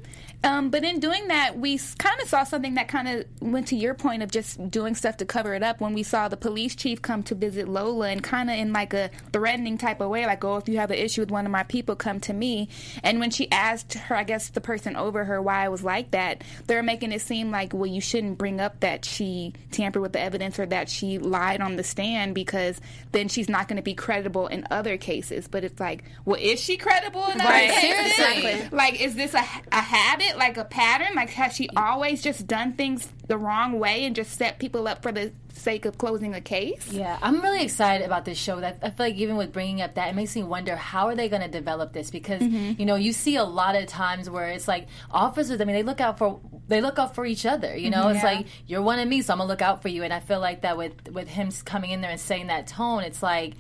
[0.44, 3.76] Um, but in doing that, we kind of saw something that kind of went to
[3.76, 6.76] your point of just doing stuff to cover it up when we saw the police
[6.76, 10.26] chief come to visit Lola and kind of in like a threatening type of way,
[10.26, 12.70] like, oh, if you have an issue with one of my people, come to me.
[13.04, 16.12] And when she asked her, I guess the person over her why it was like
[16.12, 20.14] that, they're making it seem like, well, you shouldn't bring up that she tampered with
[20.14, 22.80] the evidence or that she lied on the stand because
[23.12, 25.48] then she's not going to be credible in other cases.
[25.48, 28.16] But it's like, well, is she credible in other Right, cases?
[28.16, 28.70] seriously.
[28.72, 31.16] Like, is this a, a habit, like a pattern?
[31.16, 35.02] Like, has she always just done things the wrong way and just set people up
[35.02, 36.92] for the sake of closing a case?
[36.92, 38.60] Yeah, I'm really excited about this show.
[38.60, 41.16] That I feel like even with bringing up that, it makes me wonder how are
[41.16, 42.78] they going to develop this because mm-hmm.
[42.78, 45.62] you know you see a lot of times where it's like officers.
[45.62, 47.74] I mean, they look out for they look out for each other.
[47.76, 48.16] You know, mm-hmm.
[48.16, 50.04] it's like you're one of me, so I'm gonna look out for you.
[50.04, 53.04] And I feel like that with with him coming in there and saying that tone,
[53.04, 53.54] it's like,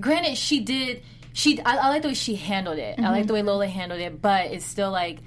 [0.00, 1.04] granted, she did.
[1.32, 2.98] She I, I like the way she handled it.
[2.98, 3.26] I like mm-hmm.
[3.28, 5.20] the way Lola handled it, but it's still like.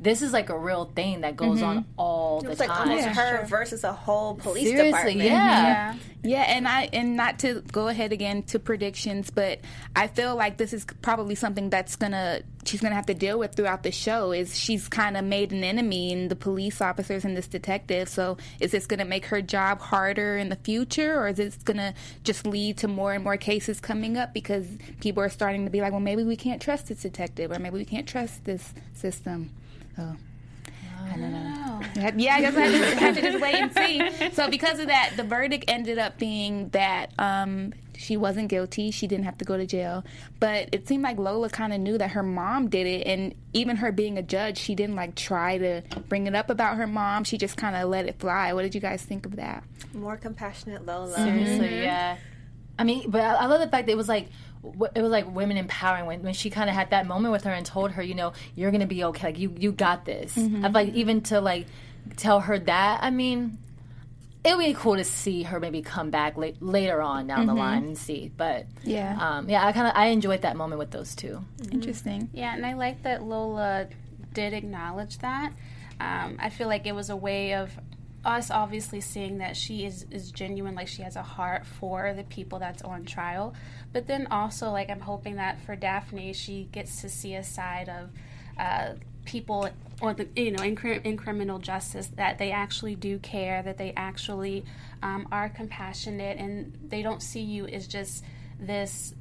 [0.00, 1.90] This is like a real thing that goes on mm-hmm.
[1.96, 2.50] all the time.
[2.52, 2.88] It's like time.
[2.88, 5.20] almost her versus a whole police Seriously, department.
[5.22, 5.92] yeah.
[5.92, 5.98] Mm-hmm.
[6.24, 9.60] Yeah, and I and not to go ahead again to predictions, but
[9.94, 13.54] I feel like this is probably something that's gonna she's gonna have to deal with
[13.54, 14.32] throughout the show.
[14.32, 18.08] Is she's kind of made an enemy in the police officers and this detective?
[18.08, 21.94] So is this gonna make her job harder in the future, or is this gonna
[22.24, 24.66] just lead to more and more cases coming up because
[25.00, 27.78] people are starting to be like, well, maybe we can't trust this detective, or maybe
[27.78, 29.50] we can't trust this system.
[29.98, 30.16] So.
[31.04, 31.54] I don't know.
[32.16, 34.30] Yeah, I guess I have to, have to just wait and see.
[34.34, 38.90] So because of that, the verdict ended up being that um, she wasn't guilty.
[38.92, 40.04] She didn't have to go to jail.
[40.38, 43.76] But it seemed like Lola kind of knew that her mom did it, and even
[43.76, 47.24] her being a judge, she didn't like try to bring it up about her mom.
[47.24, 48.52] She just kind of let it fly.
[48.52, 49.64] What did you guys think of that?
[49.94, 51.14] More compassionate Lola.
[51.16, 52.18] Seriously, yeah.
[52.78, 54.34] I mean, but I, I love the fact that it was like w-
[54.94, 57.52] it was like women empowering when, when she kind of had that moment with her
[57.52, 59.28] and told her, you know, you're gonna be okay.
[59.28, 60.36] Like you, you got this.
[60.36, 61.66] I feel like even to like
[62.16, 63.00] tell her that.
[63.02, 63.58] I mean,
[64.44, 67.54] it would be cool to see her maybe come back late, later on down the
[67.54, 68.30] line and see.
[68.36, 69.16] But Yeah.
[69.20, 71.44] um, yeah, I kind of I enjoyed that moment with those two.
[71.72, 72.30] Interesting.
[72.32, 73.88] Yeah, and I like that Lola
[74.32, 75.52] did acknowledge that.
[76.00, 77.72] Um, I feel like it was a way of
[78.24, 82.24] us obviously seeing that she is, is genuine, like she has a heart for the
[82.24, 83.54] people that's on trial.
[83.92, 87.88] But then also, like, I'm hoping that for Daphne, she gets to see a side
[87.88, 88.10] of
[88.58, 89.68] uh, people
[90.00, 93.92] or the you know in, in criminal justice that they actually do care that they
[93.94, 94.64] actually
[95.02, 98.24] um, are compassionate and they don't see you as just
[98.58, 99.14] this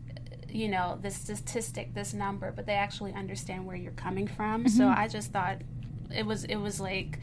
[0.47, 4.67] you know this statistic this number but they actually understand where you're coming from.
[4.69, 5.57] So i just thought
[6.15, 7.19] it was it was like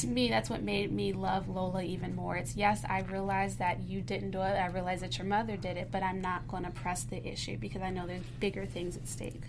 [0.00, 3.80] to me that's what made me love lola even more it's yes i realize that
[3.80, 6.64] you didn't do it i realize that your mother did it but i'm not going
[6.64, 9.42] to press the issue because i know there's bigger things at stake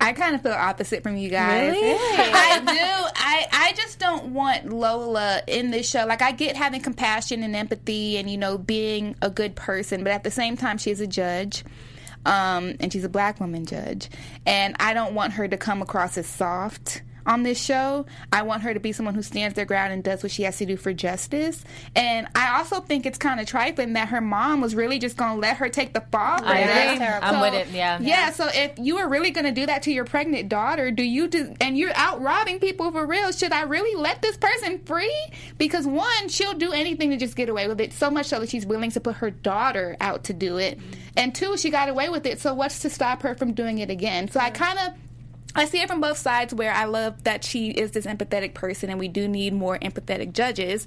[0.00, 1.72] I kind of feel opposite from you guys.
[1.72, 1.96] Really?
[1.98, 3.10] I do.
[3.16, 6.04] I I just don't want Lola in this show.
[6.04, 10.12] Like I get having compassion and empathy and you know being a good person, but
[10.12, 11.64] at the same time she's a judge.
[12.26, 14.08] Um, and she's a black woman judge,
[14.46, 18.06] and I don't want her to come across as soft on this show.
[18.32, 20.58] I want her to be someone who stands their ground and does what she has
[20.58, 21.64] to do for justice.
[21.94, 25.34] And I also think it's kind of trifling that her mom was really just going
[25.34, 26.38] to let her take the fall.
[26.38, 26.64] for I
[26.98, 27.26] terrible.
[27.26, 27.72] I'm with it.
[27.72, 27.98] Yeah.
[28.00, 31.02] Yeah, so if you are really going to do that to your pregnant daughter, do
[31.02, 34.78] you do, and you're out robbing people for real, should I really let this person
[34.80, 35.14] free?
[35.58, 38.50] Because one, she'll do anything to just get away with it, so much so that
[38.50, 40.78] she's willing to put her daughter out to do it.
[41.16, 43.90] And two, she got away with it, so what's to stop her from doing it
[43.90, 44.28] again?
[44.28, 44.92] So I kind of
[45.54, 48.90] I see it from both sides where I love that she is this empathetic person
[48.90, 50.86] and we do need more empathetic judges.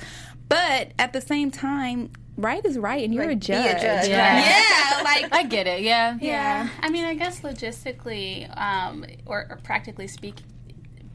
[0.50, 3.82] But at the same time, right is right and you're a Like, be a judge.
[3.82, 4.40] judge, Yeah.
[4.40, 5.82] Yeah, like I get it.
[5.82, 6.18] Yeah.
[6.22, 6.70] Yeah.
[6.82, 10.46] I mean, I guess logistically um, or, or practically speaking,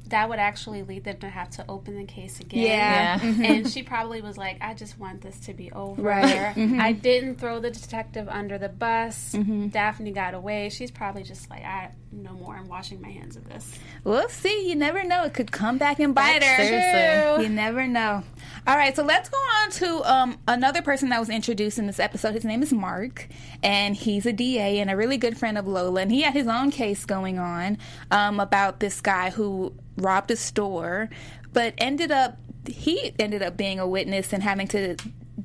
[0.08, 2.60] that would actually lead them to have to open the case again.
[2.66, 3.22] Yeah.
[3.24, 3.46] Yeah.
[3.52, 6.02] And she probably was like, I just want this to be over.
[6.02, 6.54] Right.
[6.54, 6.80] Mm-hmm.
[6.80, 9.32] I didn't throw the detective under the bus.
[9.70, 10.68] Daphne got away.
[10.68, 12.54] She's probably just like, I no more.
[12.54, 13.78] I'm washing my hands of this.
[14.04, 14.68] We'll see.
[14.68, 15.24] You never know.
[15.24, 16.56] It could come back and bite her.
[16.56, 17.44] Seriously.
[17.44, 18.22] You never know.
[18.66, 21.98] All right, so let's go on to um, another person that was introduced in this
[21.98, 22.34] episode.
[22.34, 23.28] His name is Mark,
[23.62, 26.02] and he's a DA and a really good friend of Lola.
[26.02, 27.78] And he had his own case going on
[28.10, 31.08] um, about this guy who robbed a store,
[31.52, 34.96] but ended up he ended up being a witness and having to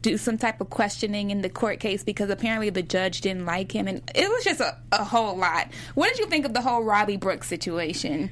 [0.02, 3.72] do some type of questioning in the court case because apparently the judge didn't like
[3.72, 5.70] him and it was just a, a whole lot.
[5.96, 8.30] What did you think of the whole Robbie Brooks situation?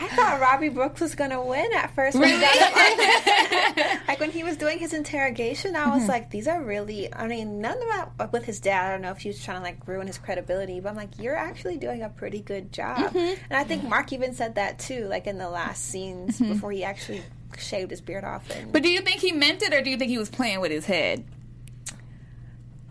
[0.00, 2.18] I thought Robbie Brooks was gonna win at first.
[2.18, 6.10] When he got like when he was doing his interrogation, I was mm-hmm.
[6.10, 8.88] like, "These are really." I mean, none of that with his dad.
[8.88, 11.18] I don't know if he was trying to like ruin his credibility, but I'm like,
[11.18, 13.18] "You're actually doing a pretty good job." Mm-hmm.
[13.18, 16.54] And I think Mark even said that too, like in the last scenes mm-hmm.
[16.54, 17.22] before he actually
[17.58, 18.48] shaved his beard off.
[18.50, 20.60] And But do you think he meant it or do you think he was playing
[20.60, 21.24] with his head?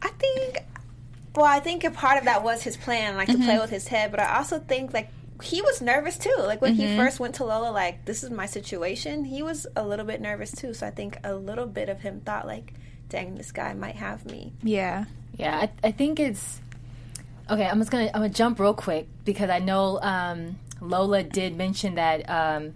[0.02, 0.60] I think,
[1.36, 3.88] well, I think a part of that was his plan, like to play with his
[3.88, 4.12] head.
[4.12, 5.10] But I also think like
[5.42, 6.36] he was nervous too.
[6.40, 9.26] Like when he first went to Lola, like this is my situation.
[9.26, 10.74] He was a little bit nervous too.
[10.74, 12.74] So I think a little bit of him thought like,
[13.10, 14.54] dang, this guy might have me.
[14.64, 15.06] Yeah.
[15.38, 16.60] Yeah, I, I think it's
[17.50, 17.66] okay.
[17.66, 21.96] I'm just gonna I'm gonna jump real quick because I know um, Lola did mention
[21.96, 22.30] that.
[22.30, 22.74] Um, well,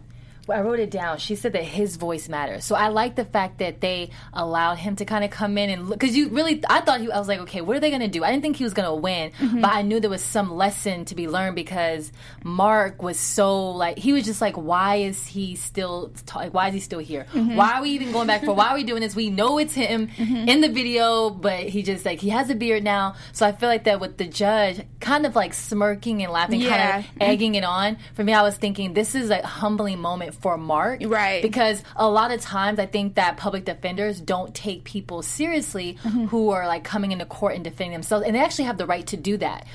[0.49, 1.17] I wrote it down.
[1.19, 2.65] She said that his voice matters.
[2.65, 5.89] So I like the fact that they allowed him to kind of come in and
[5.89, 5.99] look.
[5.99, 8.07] Because you really, I thought he, I was like, okay, what are they going to
[8.07, 8.23] do?
[8.23, 9.61] I didn't think he was going to win, mm-hmm.
[9.61, 12.11] but I knew there was some lesson to be learned because
[12.43, 16.73] Mark was so like, he was just like, why is he still, like, why is
[16.73, 17.25] he still here?
[17.33, 17.55] Mm-hmm.
[17.55, 18.53] Why are we even going back for?
[18.53, 19.15] Why are we doing this?
[19.15, 20.49] We know it's him mm-hmm.
[20.49, 23.15] in the video, but he just like he has a beard now.
[23.31, 26.91] So I feel like that with the judge, kind of like smirking and laughing, Yeah.
[26.91, 27.97] kind of egging it on.
[28.13, 31.41] For me, I was thinking this is a humbling moment for Mark, Right.
[31.41, 35.93] Because a lot of times I think that public defenders don't take people seriously
[36.29, 39.05] who are like coming into court and defending themselves, and they actually have the right
[39.07, 39.67] to do that.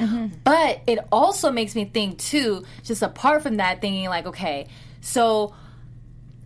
[0.45, 4.69] But it also makes me think too, just apart from that, thinking like, okay,
[5.01, 5.55] so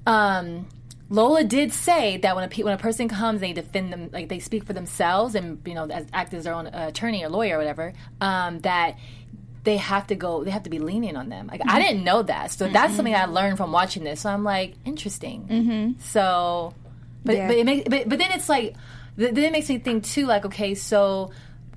[0.06, 0.66] um,
[1.08, 4.28] Lola did say that when a pe- when a person comes, they defend them, like
[4.28, 7.28] they speak for themselves, and you know, as, act as their own uh, attorney or
[7.28, 7.92] lawyer or whatever.
[8.20, 8.98] Um, that
[9.64, 11.46] they have to go, they have to be lenient on them.
[11.46, 14.20] Like I didn't know that, so that's something I learned from watching this.
[14.22, 15.46] So I'm like, interesting.
[15.48, 16.00] Mm-hmm.
[16.00, 16.74] So,
[17.24, 17.46] but Yeah.
[17.48, 18.74] but it makes, but, but then it's like,
[19.16, 21.30] then it makes me think too, like, okay, so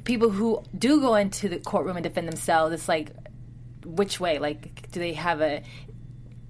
[0.03, 3.11] people who do go into the courtroom and defend themselves, it's like,
[3.85, 4.39] which way?
[4.39, 5.61] Like, do they have a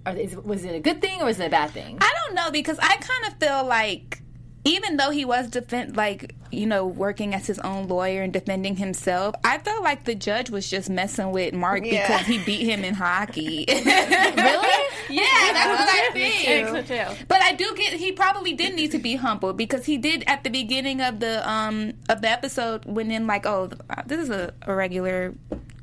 [0.06, 1.98] are, is, was it a good thing or is it a bad thing?
[2.00, 4.22] I don't know because I kind of feel like
[4.64, 8.76] even though he was defend like you know working as his own lawyer and defending
[8.78, 12.08] himself, I felt like the judge was just messing with Mark Yeah.
[12.08, 13.66] because he beat him in hockey.
[13.70, 14.86] really?
[15.10, 16.88] Yeah, that's what I think.
[16.88, 17.26] too.
[17.28, 20.44] But I do get he probably did need to be humble because he did at
[20.44, 23.70] the beginning of the um of the episode when in like oh
[24.06, 25.34] this is a, a regular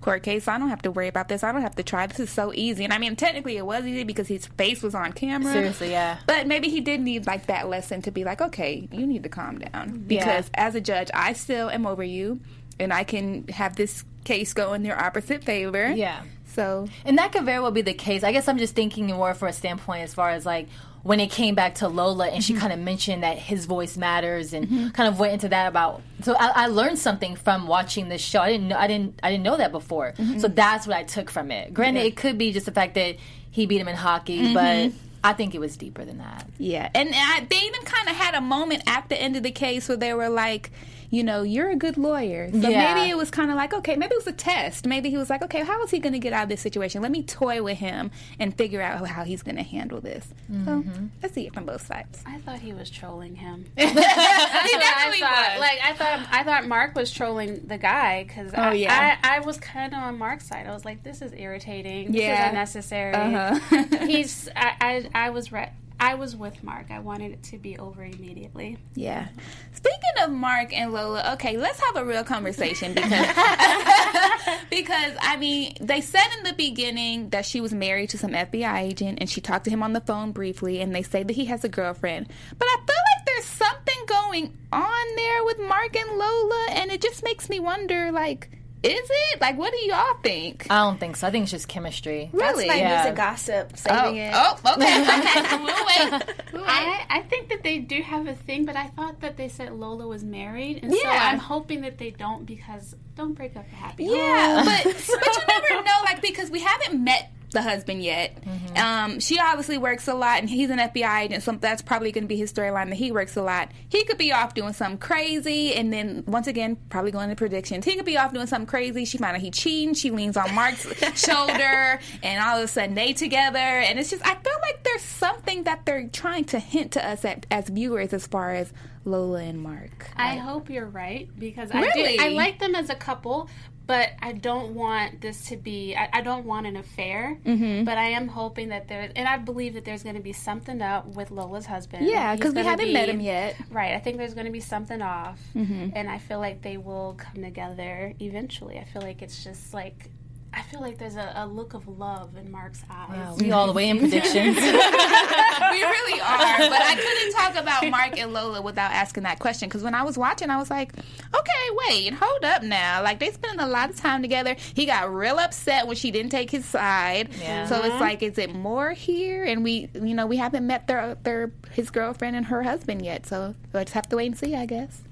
[0.02, 1.42] court case so I don't have to worry about this.
[1.42, 2.06] I don't have to try.
[2.06, 2.84] This is so easy.
[2.84, 5.52] And I mean technically it was easy because his face was on camera.
[5.52, 6.18] Seriously, yeah.
[6.26, 9.28] but maybe he did need like that lesson to be like okay you need to
[9.28, 10.04] calm down.
[10.06, 12.40] Because as a judge I still am over you
[12.78, 15.90] and I can have this case go in your opposite favor.
[15.90, 16.22] Yeah.
[16.46, 18.22] so And that could very well be the case.
[18.22, 20.68] I guess I'm just thinking more for a standpoint as far as like
[21.02, 22.60] when it came back to Lola and she mm-hmm.
[22.60, 24.88] kind of mentioned that his voice matters and mm-hmm.
[24.90, 26.02] kind of went into that about.
[26.22, 28.40] So I, I learned something from watching this show.
[28.40, 28.76] I didn't know.
[28.76, 29.18] I didn't.
[29.22, 30.12] I didn't know that before.
[30.12, 30.38] Mm-hmm.
[30.38, 31.74] So that's what I took from it.
[31.74, 33.16] Granted, it could be just the fact that
[33.50, 34.92] he beat him in hockey, but
[35.24, 36.48] I think it was deeper than that.
[36.58, 39.50] Yeah, and I, they even kind of had a moment at the end of the
[39.50, 40.70] case where they were like,
[41.12, 42.50] you know, you're a good lawyer.
[42.50, 42.94] So Yeah.
[42.94, 44.86] maybe it was kind of like, okay, maybe it was a test.
[44.86, 47.02] Maybe he was like, okay, how is he going to get out of this situation?
[47.02, 50.26] Let me toy with him and figure out how he's going to handle this.
[50.64, 50.82] So
[51.22, 52.22] let's see it from both sides.
[52.26, 53.66] I thought he was trolling him.
[53.76, 55.50] he That's what definitely I thought.
[55.52, 55.60] was.
[55.60, 59.18] Like I thought, I thought Mark was trolling the guy because Oh, I, yeah.
[59.22, 60.66] I, I was kind of on Mark's side.
[60.66, 62.12] I was like, this is irritating.
[62.12, 62.44] This Yeah.
[62.44, 63.14] is unnecessary.
[63.14, 63.84] Uh-huh.
[64.06, 64.48] He's.
[64.56, 64.72] I.
[64.80, 65.52] I, I was.
[65.52, 65.68] Re-
[66.00, 66.90] I was with Mark.
[66.90, 68.78] I wanted it to be over immediately.
[68.94, 69.28] Yeah.
[69.72, 73.26] Speaking of Mark and Lola, okay, let's have a real conversation because
[74.70, 78.80] because I mean, they said in the beginning that she was married to some FBI
[78.80, 81.46] agent and she talked to him on the phone briefly and they say that he
[81.46, 82.28] has a girlfriend.
[82.58, 87.00] But I feel like there's something going on there with Mark and Lola and it
[87.00, 88.50] just makes me wonder like
[88.82, 89.40] is it?
[89.40, 90.66] Like what do y'all think?
[90.70, 91.26] I don't think so.
[91.26, 92.30] I think it's just chemistry.
[92.32, 92.66] really?
[92.66, 92.96] That's my Yeah.
[92.96, 93.76] music gossip.
[93.76, 94.32] Saving oh, it.
[94.34, 95.56] Oh, okay, okay.
[95.62, 96.24] we'll wait.
[96.66, 99.72] I, I think that they do have a thing, but I thought that they said
[99.72, 103.74] Lola was married, and so I'm hoping that they don't because don't break up a
[103.74, 104.16] happy home.
[104.16, 108.38] Yeah, but but you never know, like because we haven't met the husband yet.
[108.76, 112.24] Um, she obviously works a lot, and he's an FBI agent, so that's probably going
[112.24, 112.88] to be his storyline.
[112.88, 113.70] That he works a lot.
[113.88, 117.84] He could be off doing something crazy, and then once again, probably going to predictions.
[117.84, 119.04] He could be off doing something crazy.
[119.04, 119.94] She find out he cheating.
[119.94, 124.24] She leans on Mark's shoulder, and all of a sudden they together, and it's just
[124.26, 128.12] I feel like there's something that they're trying to hint to us at, as viewers
[128.12, 128.72] as far as
[129.04, 130.10] Lola and Mark.
[130.16, 132.18] I hope you're right because Really?
[132.18, 132.34] I do.
[132.34, 133.48] I like them as a couple,
[133.86, 135.94] but I don't want this to be.
[135.96, 137.38] I, I don't want an affair.
[137.44, 137.84] Mm-hmm.
[137.84, 140.80] But I am hoping that there, and I believe that there's going to be something
[140.80, 142.06] up with Lola's husband.
[142.06, 143.56] Yeah, because we haven't be- met him yet.
[143.70, 143.94] Right.
[143.94, 145.90] I think there's going to be something off, Mm-hmm.
[145.94, 148.78] and I feel like they will come together eventually.
[148.78, 150.10] I feel like it's just like.
[150.54, 153.08] I feel like there's a, a look of love in Mark's eyes.
[153.10, 154.56] Wow, we all the way in predictions.
[154.56, 156.58] we really are.
[156.58, 160.02] But I couldn't talk about Mark and Lola without asking that question because when I
[160.02, 163.02] was watching, I was like, okay, wait, hold up now.
[163.02, 164.54] Like they spending a lot of time together.
[164.74, 167.30] He got real upset when she didn't take his side.
[167.40, 167.66] Yeah.
[167.66, 168.00] So it's uh-huh.
[168.00, 169.44] like, is it more here?
[169.44, 173.26] And we, you know, we haven't met their their his girlfriend and her husband yet.
[173.26, 175.02] So we'll just have to wait and see, I guess.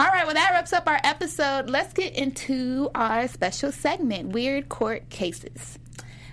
[0.00, 1.68] All right, well, that wraps up our episode.
[1.68, 5.78] Let's get into our special segment Weird Court Cases.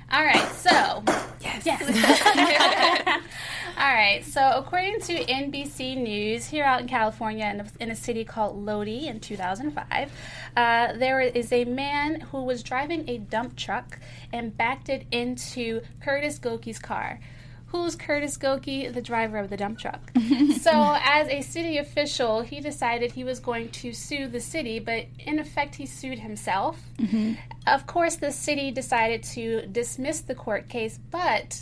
[0.09, 1.03] All right, so
[1.41, 1.67] yes,
[3.77, 7.95] All right, so according to NBC News, here out in California, in a, in a
[7.97, 10.11] city called Lodi, in 2005,
[10.55, 13.99] uh, there is a man who was driving a dump truck
[14.31, 17.19] and backed it into Curtis Gokey's car.
[17.67, 20.11] Who's Curtis Gokey, the driver of the dump truck?
[20.61, 25.05] so, as a city official, he decided he was going to sue the city, but
[25.19, 26.81] in effect, he sued himself.
[26.97, 27.33] Mm-hmm.
[27.67, 31.59] Of course, the city decided to dismiss the court case, but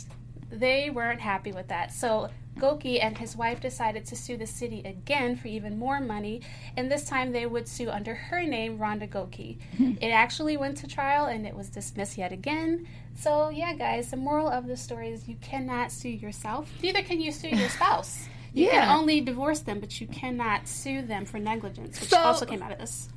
[0.50, 1.92] they weren't happy with that.
[1.92, 6.40] So Gokey and his wife decided to sue the city again for even more money,
[6.76, 9.58] and this time they would sue under her name, Rhonda Gokey.
[10.00, 12.86] it actually went to trial and it was dismissed yet again.
[13.18, 16.70] So, yeah, guys, the moral of the story is you cannot sue yourself.
[16.82, 18.28] Neither can you sue your spouse.
[18.52, 18.86] You Yeah.
[18.86, 22.62] can only divorce them, but you cannot sue them for negligence, which So- also came
[22.62, 23.08] out of this.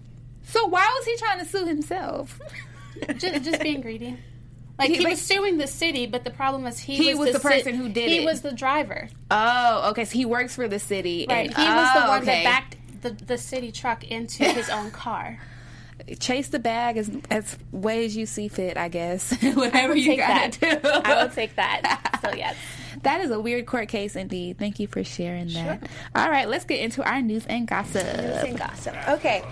[0.43, 2.39] So why was he trying to sue himself?
[3.17, 4.17] just, just being greedy.
[4.80, 7.39] Like he, like- was suing the city, but the problem was he, He was the
[7.39, 8.20] ci- person who did he it.
[8.22, 10.06] He was the driver, Oh, okay.
[10.06, 11.26] So he works for the city.
[11.30, 11.48] right?
[11.48, 12.44] and- he was the oh, one okay.
[12.44, 15.39] that backed the, the city truck into his own car.
[16.20, 19.32] Chase the bag as as way as you see fit, I guess.
[19.54, 20.82] Whatever you gotta that.
[20.82, 20.89] do.
[20.89, 22.20] I will take that.
[22.24, 22.56] So yes,
[23.04, 24.58] that is a weird court case indeed.
[24.58, 25.88] Thank you for sharing that.
[26.15, 28.06] All right, let's get into our news and gossip.
[28.06, 28.96] and gossip.
[29.10, 29.44] Okay.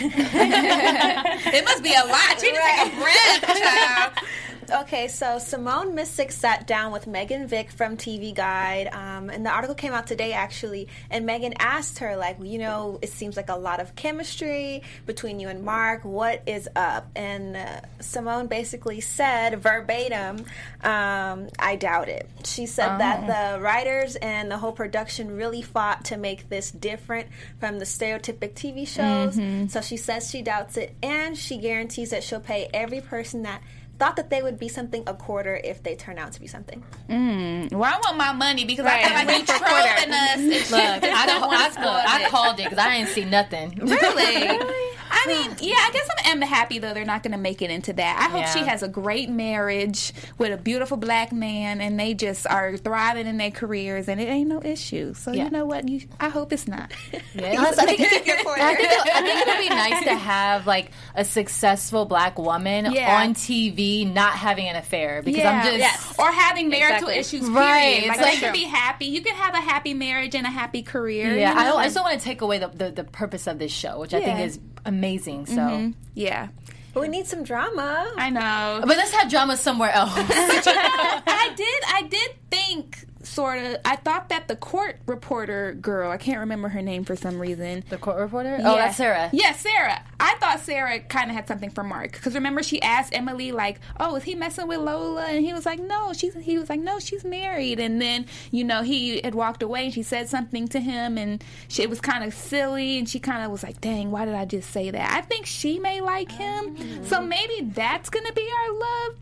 [1.52, 2.42] It must be a lot.
[2.42, 4.12] You need to take a breath, child.
[4.72, 9.50] Okay, so Simone Missick sat down with Megan Vick from TV Guide, um, and the
[9.50, 10.86] article came out today actually.
[11.10, 15.40] And Megan asked her, like, you know, it seems like a lot of chemistry between
[15.40, 16.04] you and Mark.
[16.04, 17.08] What is up?
[17.16, 20.44] And uh, Simone basically said verbatim,
[20.82, 26.04] um, "I doubt it." She said that the writers and the whole production really fought
[26.06, 27.28] to make this different
[27.58, 29.34] from the stereotypic TV shows.
[29.72, 33.62] So she says she doubts it, and she guarantees that she'll pay every person that
[34.00, 36.82] thought that they would be something a quarter if they turn out to be something.
[37.08, 39.04] Mm, well, I want my money because Right.
[39.04, 40.12] I feel like you trolling
[40.56, 40.70] us.
[40.72, 43.70] Look, I, don't don't wanna I, spoil I called it because I didn't see nothing.
[43.80, 44.00] Really?
[45.12, 47.60] I I mean, yeah, I guess I'm, I'm happy though they're not going to make
[47.62, 48.18] it into that.
[48.18, 48.52] I hope Yeah.
[48.54, 53.26] she has a great marriage with a beautiful black man, and they just are thriving
[53.26, 55.12] in their careers, and it ain't no issue.
[55.14, 55.44] So Yeah.
[55.46, 55.86] you know what?
[55.88, 56.92] You, I hope it's not.
[57.34, 58.62] Yeah, I think, Pick your corner.
[58.62, 62.38] I think, it, I think it would be nice to have like a successful black
[62.38, 63.20] woman Yeah.
[63.22, 66.14] on TV not having an affair because I'm just Yes.
[66.18, 67.18] or having marital Exactly.
[67.18, 67.40] issues.
[67.48, 67.54] Period.
[67.56, 69.06] Right, Like it's they like- can be happy.
[69.06, 71.36] You can have a happy marriage and a happy career.
[71.36, 71.52] yeah.
[71.52, 71.70] you I, know?
[71.72, 73.98] don't, I just don't want to take away the, the, the purpose of this show,
[74.00, 75.46] which I think is amazing.
[75.46, 75.90] So, mm-hmm.
[76.14, 76.48] yeah,
[76.94, 78.12] But we need some drama.
[78.16, 78.80] I know.
[78.86, 80.12] but let's have drama somewhere else.
[80.16, 81.82] I did.
[81.86, 83.76] I did think sort of.
[83.84, 86.10] I thought that the court reporter girl.
[86.10, 87.84] I can't remember her name for some reason.
[87.88, 88.58] the court reporter.
[88.60, 88.84] Oh, Yeah.
[88.86, 89.30] that's Sarah.
[89.32, 90.02] Yeah, Sarah.
[90.18, 93.80] I thought Sarah kind of had something for Mark because remember she asked Emily like,
[93.98, 96.80] "Oh, is he messing with Lola?" And he was like, "No, she's." He was like,
[96.80, 100.68] "No, she's married." And then you know he had walked away and she said something
[100.68, 103.80] to him and she, it was kind of silly and she kind of was like,
[103.80, 107.22] "Dang, why did I just say that?" I think she may like him, so oh.
[107.22, 109.16] maybe that's gonna be our love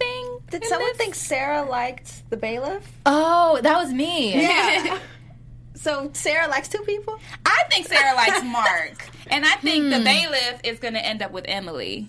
[0.00, 0.38] thing.
[0.50, 0.96] Did someone this.
[0.96, 2.90] think Sarah liked the bailiff?
[3.06, 4.40] Oh, that was me.
[4.40, 4.98] Yeah.
[5.74, 7.18] so Sarah likes two people?
[7.46, 10.04] I think Sarah likes Mark, and I think the hmm.
[10.04, 12.08] bailiff is gonna end up with Emily.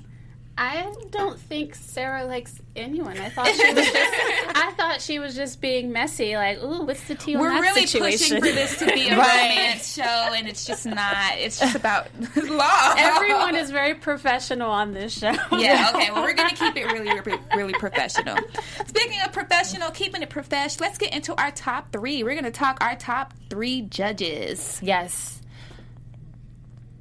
[0.63, 3.17] I don't think Sarah likes anyone.
[3.17, 3.95] I thought she was just.
[4.55, 6.35] I thought she was just being messy.
[6.35, 8.39] Like, ooh, what's the tea on We're that really situation?
[8.39, 9.49] pushing for this to be a Right.
[9.55, 11.33] romance show, and it's just not.
[11.39, 12.93] It's just about law.
[12.95, 15.31] Everyone is very professional on this show.
[15.51, 15.91] Yeah.
[15.95, 16.11] Okay.
[16.11, 18.37] Well, we're gonna keep it really, really, really professional.
[18.85, 22.23] Speaking of professional, keeping it professional, let's get into our top three.
[22.23, 24.79] We're gonna talk our top three judges.
[24.83, 25.41] Yes.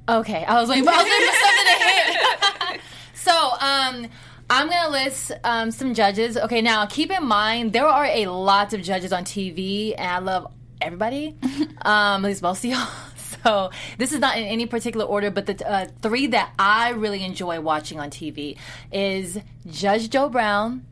[0.09, 2.81] Okay, I was like, for, I was waiting for something to hit.
[3.23, 4.07] So, um,
[4.49, 6.35] I'm gonna list um, some judges.
[6.35, 10.19] Okay, now keep in mind there are a lot of judges on TV, and I
[10.19, 10.51] love
[10.81, 11.37] everybody,
[11.83, 12.87] um, at least most of y'all.
[13.43, 17.23] So this is not in any particular order, but the uh, three that I really
[17.23, 18.55] enjoy watching on TV
[18.91, 20.85] is Judge Joe Brown.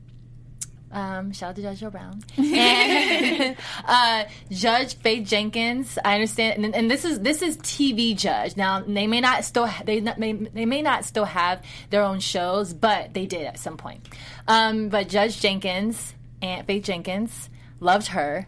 [0.92, 6.00] Um, shout out to Judge Joe Brown and uh, Judge Faith Jenkins.
[6.04, 8.58] I understand, and, and this is this is TV judge.
[8.58, 12.02] Now they may not still ha- they not, may, they may not still have their
[12.02, 14.08] own shows, but they did at some point.
[14.48, 18.48] Um, but Judge Jenkins and Faith Jenkins loved her.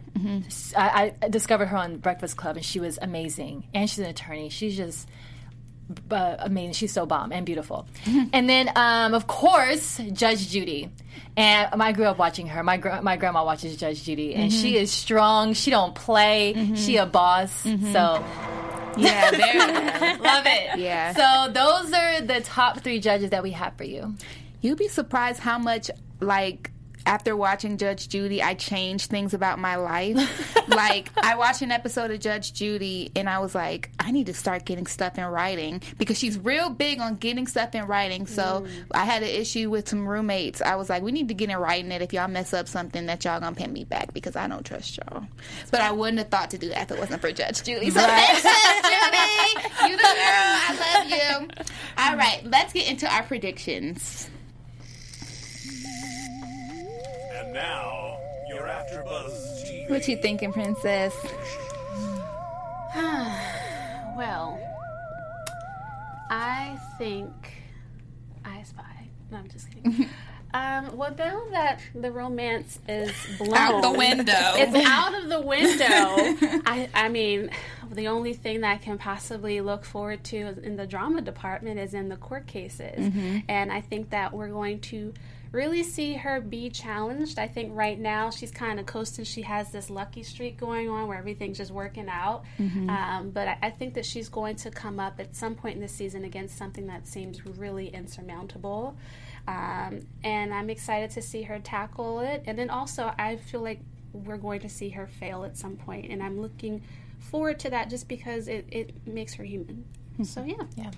[0.76, 3.64] I discovered her on Breakfast Club, and she was amazing.
[3.72, 4.48] And she's an attorney.
[4.48, 5.08] She's just
[6.10, 6.72] uh, amazing.
[6.72, 7.86] She's so bomb and beautiful.
[8.32, 10.90] and then, um, of course, Judge Judy.
[11.36, 12.62] And I grew up watching her.
[12.62, 15.54] My gr- my grandma watches Judge Judy, and she is strong.
[15.54, 16.74] She don't play.
[16.76, 17.50] She a boss.
[17.62, 18.22] So
[18.98, 19.30] Yeah.
[19.30, 20.18] There.
[20.18, 20.78] love it.
[20.78, 21.14] Yeah.
[21.14, 24.14] So those are the top three judges that we have for you.
[24.60, 26.70] You'd be surprised how much like
[27.06, 30.16] after watching Judge Judy, I changed things about my life.
[30.68, 34.34] like I watched an episode of Judge Judy and I was like, I need to
[34.34, 38.26] start getting stuff in writing because she's real big on getting stuff in writing.
[38.26, 38.70] So mm.
[38.92, 40.62] I had an issue with some roommates.
[40.62, 43.06] I was like, we need to get in writing it if y'all mess up something
[43.06, 45.24] that y'all gonna pay me back because I don't trust y'all.
[45.70, 47.90] But I wouldn't have thought to do that if it wasn't for Judge Judy.
[47.90, 49.90] So thanks, Judge Judy.
[49.90, 50.12] You the girl.
[50.18, 51.64] I love you.
[51.98, 54.30] All right, let's get into our predictions.
[57.52, 58.16] And now,
[58.48, 59.90] you're AfterBuzz TV.
[59.90, 61.14] What you thinking, Princess?
[64.14, 64.58] Well,
[66.30, 67.32] I think
[68.44, 69.08] I spy.
[69.30, 70.08] No, I'm just kidding.
[70.54, 74.32] um, well, now that the romance is blown Out the window.
[74.54, 76.60] it's out of the window.
[76.66, 77.50] I, I mean,
[77.90, 81.94] the only thing that I can possibly look forward to in the drama department is
[81.94, 83.38] in the court cases, Mm-hmm.
[83.48, 85.12] and I think that we're going to
[85.52, 87.38] really see her be challenged.
[87.38, 89.24] I think right now she's kind of coasting.
[89.24, 92.44] She has this lucky streak going on where everything's just working out.
[92.58, 92.88] Mm-hmm.
[92.88, 95.82] Um, but I, I think that she's going to come up at some point in
[95.82, 98.96] the season against something that seems really insurmountable.
[99.46, 102.44] Um, and I'm excited to see her tackle it.
[102.46, 103.80] And then also, I feel like
[104.12, 106.82] we're going to see her fail at some point, and I'm looking
[107.18, 109.84] forward to that just because it, it makes her human.
[110.22, 110.90] So yeah, Yeah.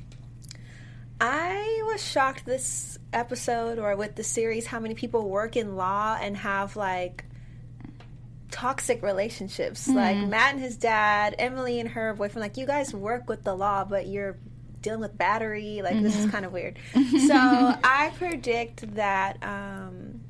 [1.27, 6.19] I was shocked this episode or with the series how many people work in law
[6.21, 7.25] and have like
[8.51, 9.89] toxic relationships.
[9.89, 12.43] Like Matt and his dad, Emily and her boyfriend.
[12.43, 14.37] Like you guys work with the law, but you're
[14.83, 15.81] dealing with battery.
[15.83, 16.79] Like this is kind of weird.
[16.93, 16.99] so
[17.33, 20.21] I predict that um,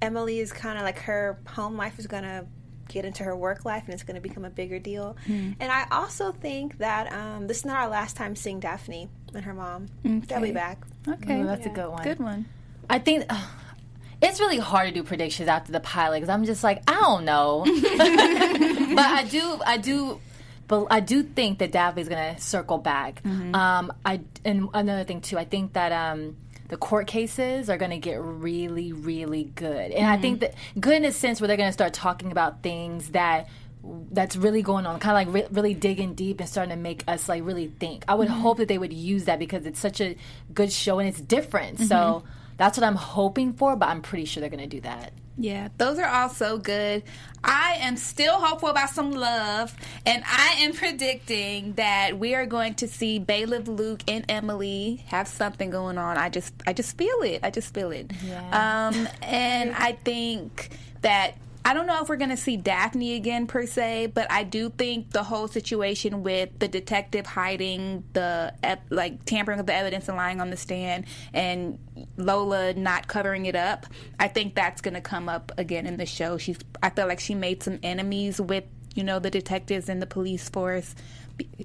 [0.00, 2.46] Emily is kind of like her home life is gonna
[2.92, 5.16] get into her work life and it's going to become a bigger deal.
[5.26, 9.44] And I also think that um, this is not our last time seeing Daphne and
[9.44, 9.88] her mom.
[10.04, 10.78] They'll be back.
[11.08, 12.04] Okay, Ooh, that's a good one.
[12.04, 12.46] good one.
[12.88, 13.46] I think uh,
[14.22, 17.24] it's really hard to do predictions after the pilot because I'm just like I don't
[17.24, 20.20] know, but I do I do
[20.68, 23.24] but I do think that Daphne's gonna circle back.
[23.26, 26.36] Um, I and another thing too, I think that um,
[26.68, 30.52] the court cases are gonna get really, really good, and I think mm-hmm.
[30.52, 33.48] that good in a sense where they're gonna start talking about things that
[34.12, 37.04] that's really going on, kind of like re- really digging deep and starting to make
[37.08, 38.04] us like really think.
[38.08, 38.40] I would mm-hmm.
[38.40, 40.16] hope that they would use that because it's such a
[40.54, 41.80] good show and it's different.
[41.80, 42.28] So mm-hmm.
[42.56, 45.12] that's what I'm hoping for, but I'm pretty sure they're gonna do that.
[45.38, 47.02] Yeah, those are all so good.
[47.42, 49.74] I am still hopeful about some love,
[50.04, 55.26] and I am predicting that we are going to see Bailiff Luke and Emily have
[55.26, 56.18] something going on.
[56.18, 57.40] I just, I just feel it.
[57.42, 58.12] I just feel it.
[58.52, 60.70] Um, and I think
[61.00, 64.42] that I don't know if we're going to see Daphne again per se, but I
[64.42, 68.52] do think the whole situation with the detective hiding the
[68.90, 71.78] like tampering with the evidence and lying on the stand, and
[72.16, 73.86] Lola not covering it up.
[74.18, 76.36] I think that's going to come up again in the show.
[76.36, 80.06] She's I feel like she made some enemies with you know the detectives and the
[80.06, 80.94] police force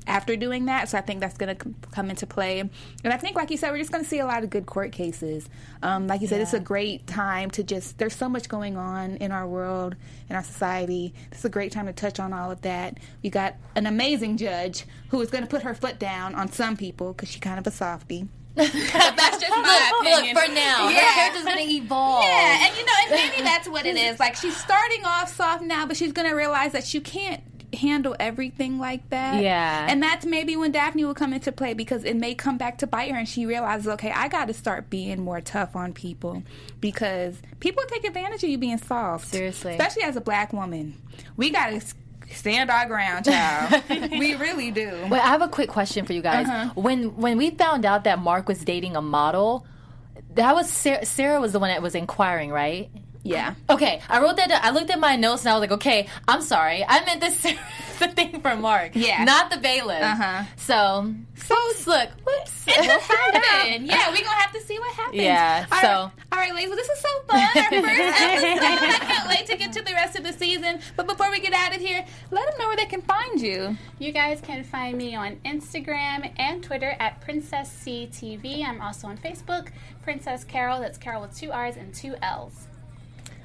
[0.06, 0.90] after doing that.
[0.90, 2.60] So I think that's going to come into play.
[2.60, 2.72] And
[3.06, 4.92] I think, like you said, we're just going to see a lot of good court
[4.92, 5.50] cases.
[5.84, 9.18] Um, like you said, it's a great time to just, there's so much going on
[9.18, 9.96] in our world,
[10.30, 11.14] in our society.
[11.30, 12.98] This is a great time to touch on all of that.
[13.24, 16.78] We got an amazing judge who is going to put her foot down on some
[16.78, 18.28] people because she's kind of a softie.
[18.58, 20.34] that's just my opinion.
[20.36, 21.00] Look, for now, Yeah.
[21.00, 22.24] her character's gonna evolve.
[22.24, 24.20] Yeah, and you know, and maybe that's what it is.
[24.20, 27.44] Like she's starting off soft now, but she's gonna realize that she can't
[27.78, 29.42] handle everything like that.
[29.42, 29.88] Yeah.
[29.90, 32.88] And that's maybe when Daphne will come into play because it may come back to
[32.88, 36.44] bite her and she realizes, okay, I gotta start being more tough on people
[36.82, 39.28] because people take advantage of you being soft.
[39.28, 39.74] Seriously.
[39.74, 41.02] Especially as a black woman.
[41.38, 41.82] We gotta
[42.32, 43.84] stand our ground, child.
[43.90, 44.90] we really do.
[45.10, 46.48] Wait, I have a quick question for you guys.
[46.48, 46.72] Uh-huh.
[46.76, 49.66] When when we found out that Mark was dating a model,
[50.36, 52.90] that was Sarah, Sarah was the one that was inquiring, right?
[53.28, 53.56] Yeah.
[53.70, 54.50] Okay, I wrote that.
[54.50, 54.60] down.
[54.64, 57.42] I looked at my notes and I was like, okay, I'm sorry, I meant this
[58.00, 59.24] the thing for Mark, Yeah.
[59.24, 60.02] not the bailiff.
[60.02, 60.44] Uh-huh.
[60.58, 61.56] So, so
[61.88, 62.66] look, whoops.
[62.68, 63.86] We'll find.
[63.88, 65.22] Yeah, we're gonna have to see what happens.
[65.22, 66.12] Yeah, All so- right.
[66.34, 66.70] all right, ladies.
[66.70, 67.40] Well, this is so fun.
[67.40, 68.64] Our first episode.
[68.64, 70.80] I can't wait to get to the rest of the season.
[70.96, 73.78] But before we get out of here, let them know where they can find you.
[74.00, 78.64] You guys can find me on Instagram and Twitter at Princess CTV.
[78.66, 79.70] I'm also on Facebook,
[80.04, 80.80] Princess Carol.
[80.82, 82.68] That's Carol with two R's and two L's.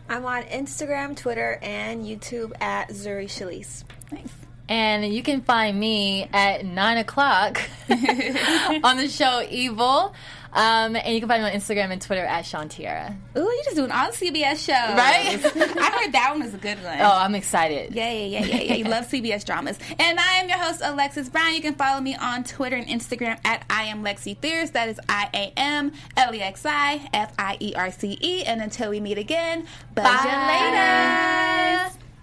[0.08, 3.84] I'm on Instagram, Twitter, and YouTube at Zuri Shalise.
[4.10, 4.32] Thanks.
[4.68, 10.14] And you can find me at nine o'clock on the show Evil.
[10.54, 13.16] Um, and you can find me on Instagram and Twitter at Shantiera.
[13.36, 15.40] Ooh, you just doing all the CBS shows, Right?
[15.80, 16.98] I heard that one was a good one.
[17.00, 17.94] Oh, I'm excited.
[17.94, 18.74] Yeah, yeah, yeah, yeah, yeah.
[18.74, 19.78] You love CBS dramas.
[19.98, 21.54] And I am your host, Alexis Brown.
[21.54, 24.70] You can follow me on Twitter and Instagram at I am Lexi Fierce.
[24.70, 28.44] That is I A M L E X I F I E R C E.
[28.44, 32.01] And until we meet again, buzz you later.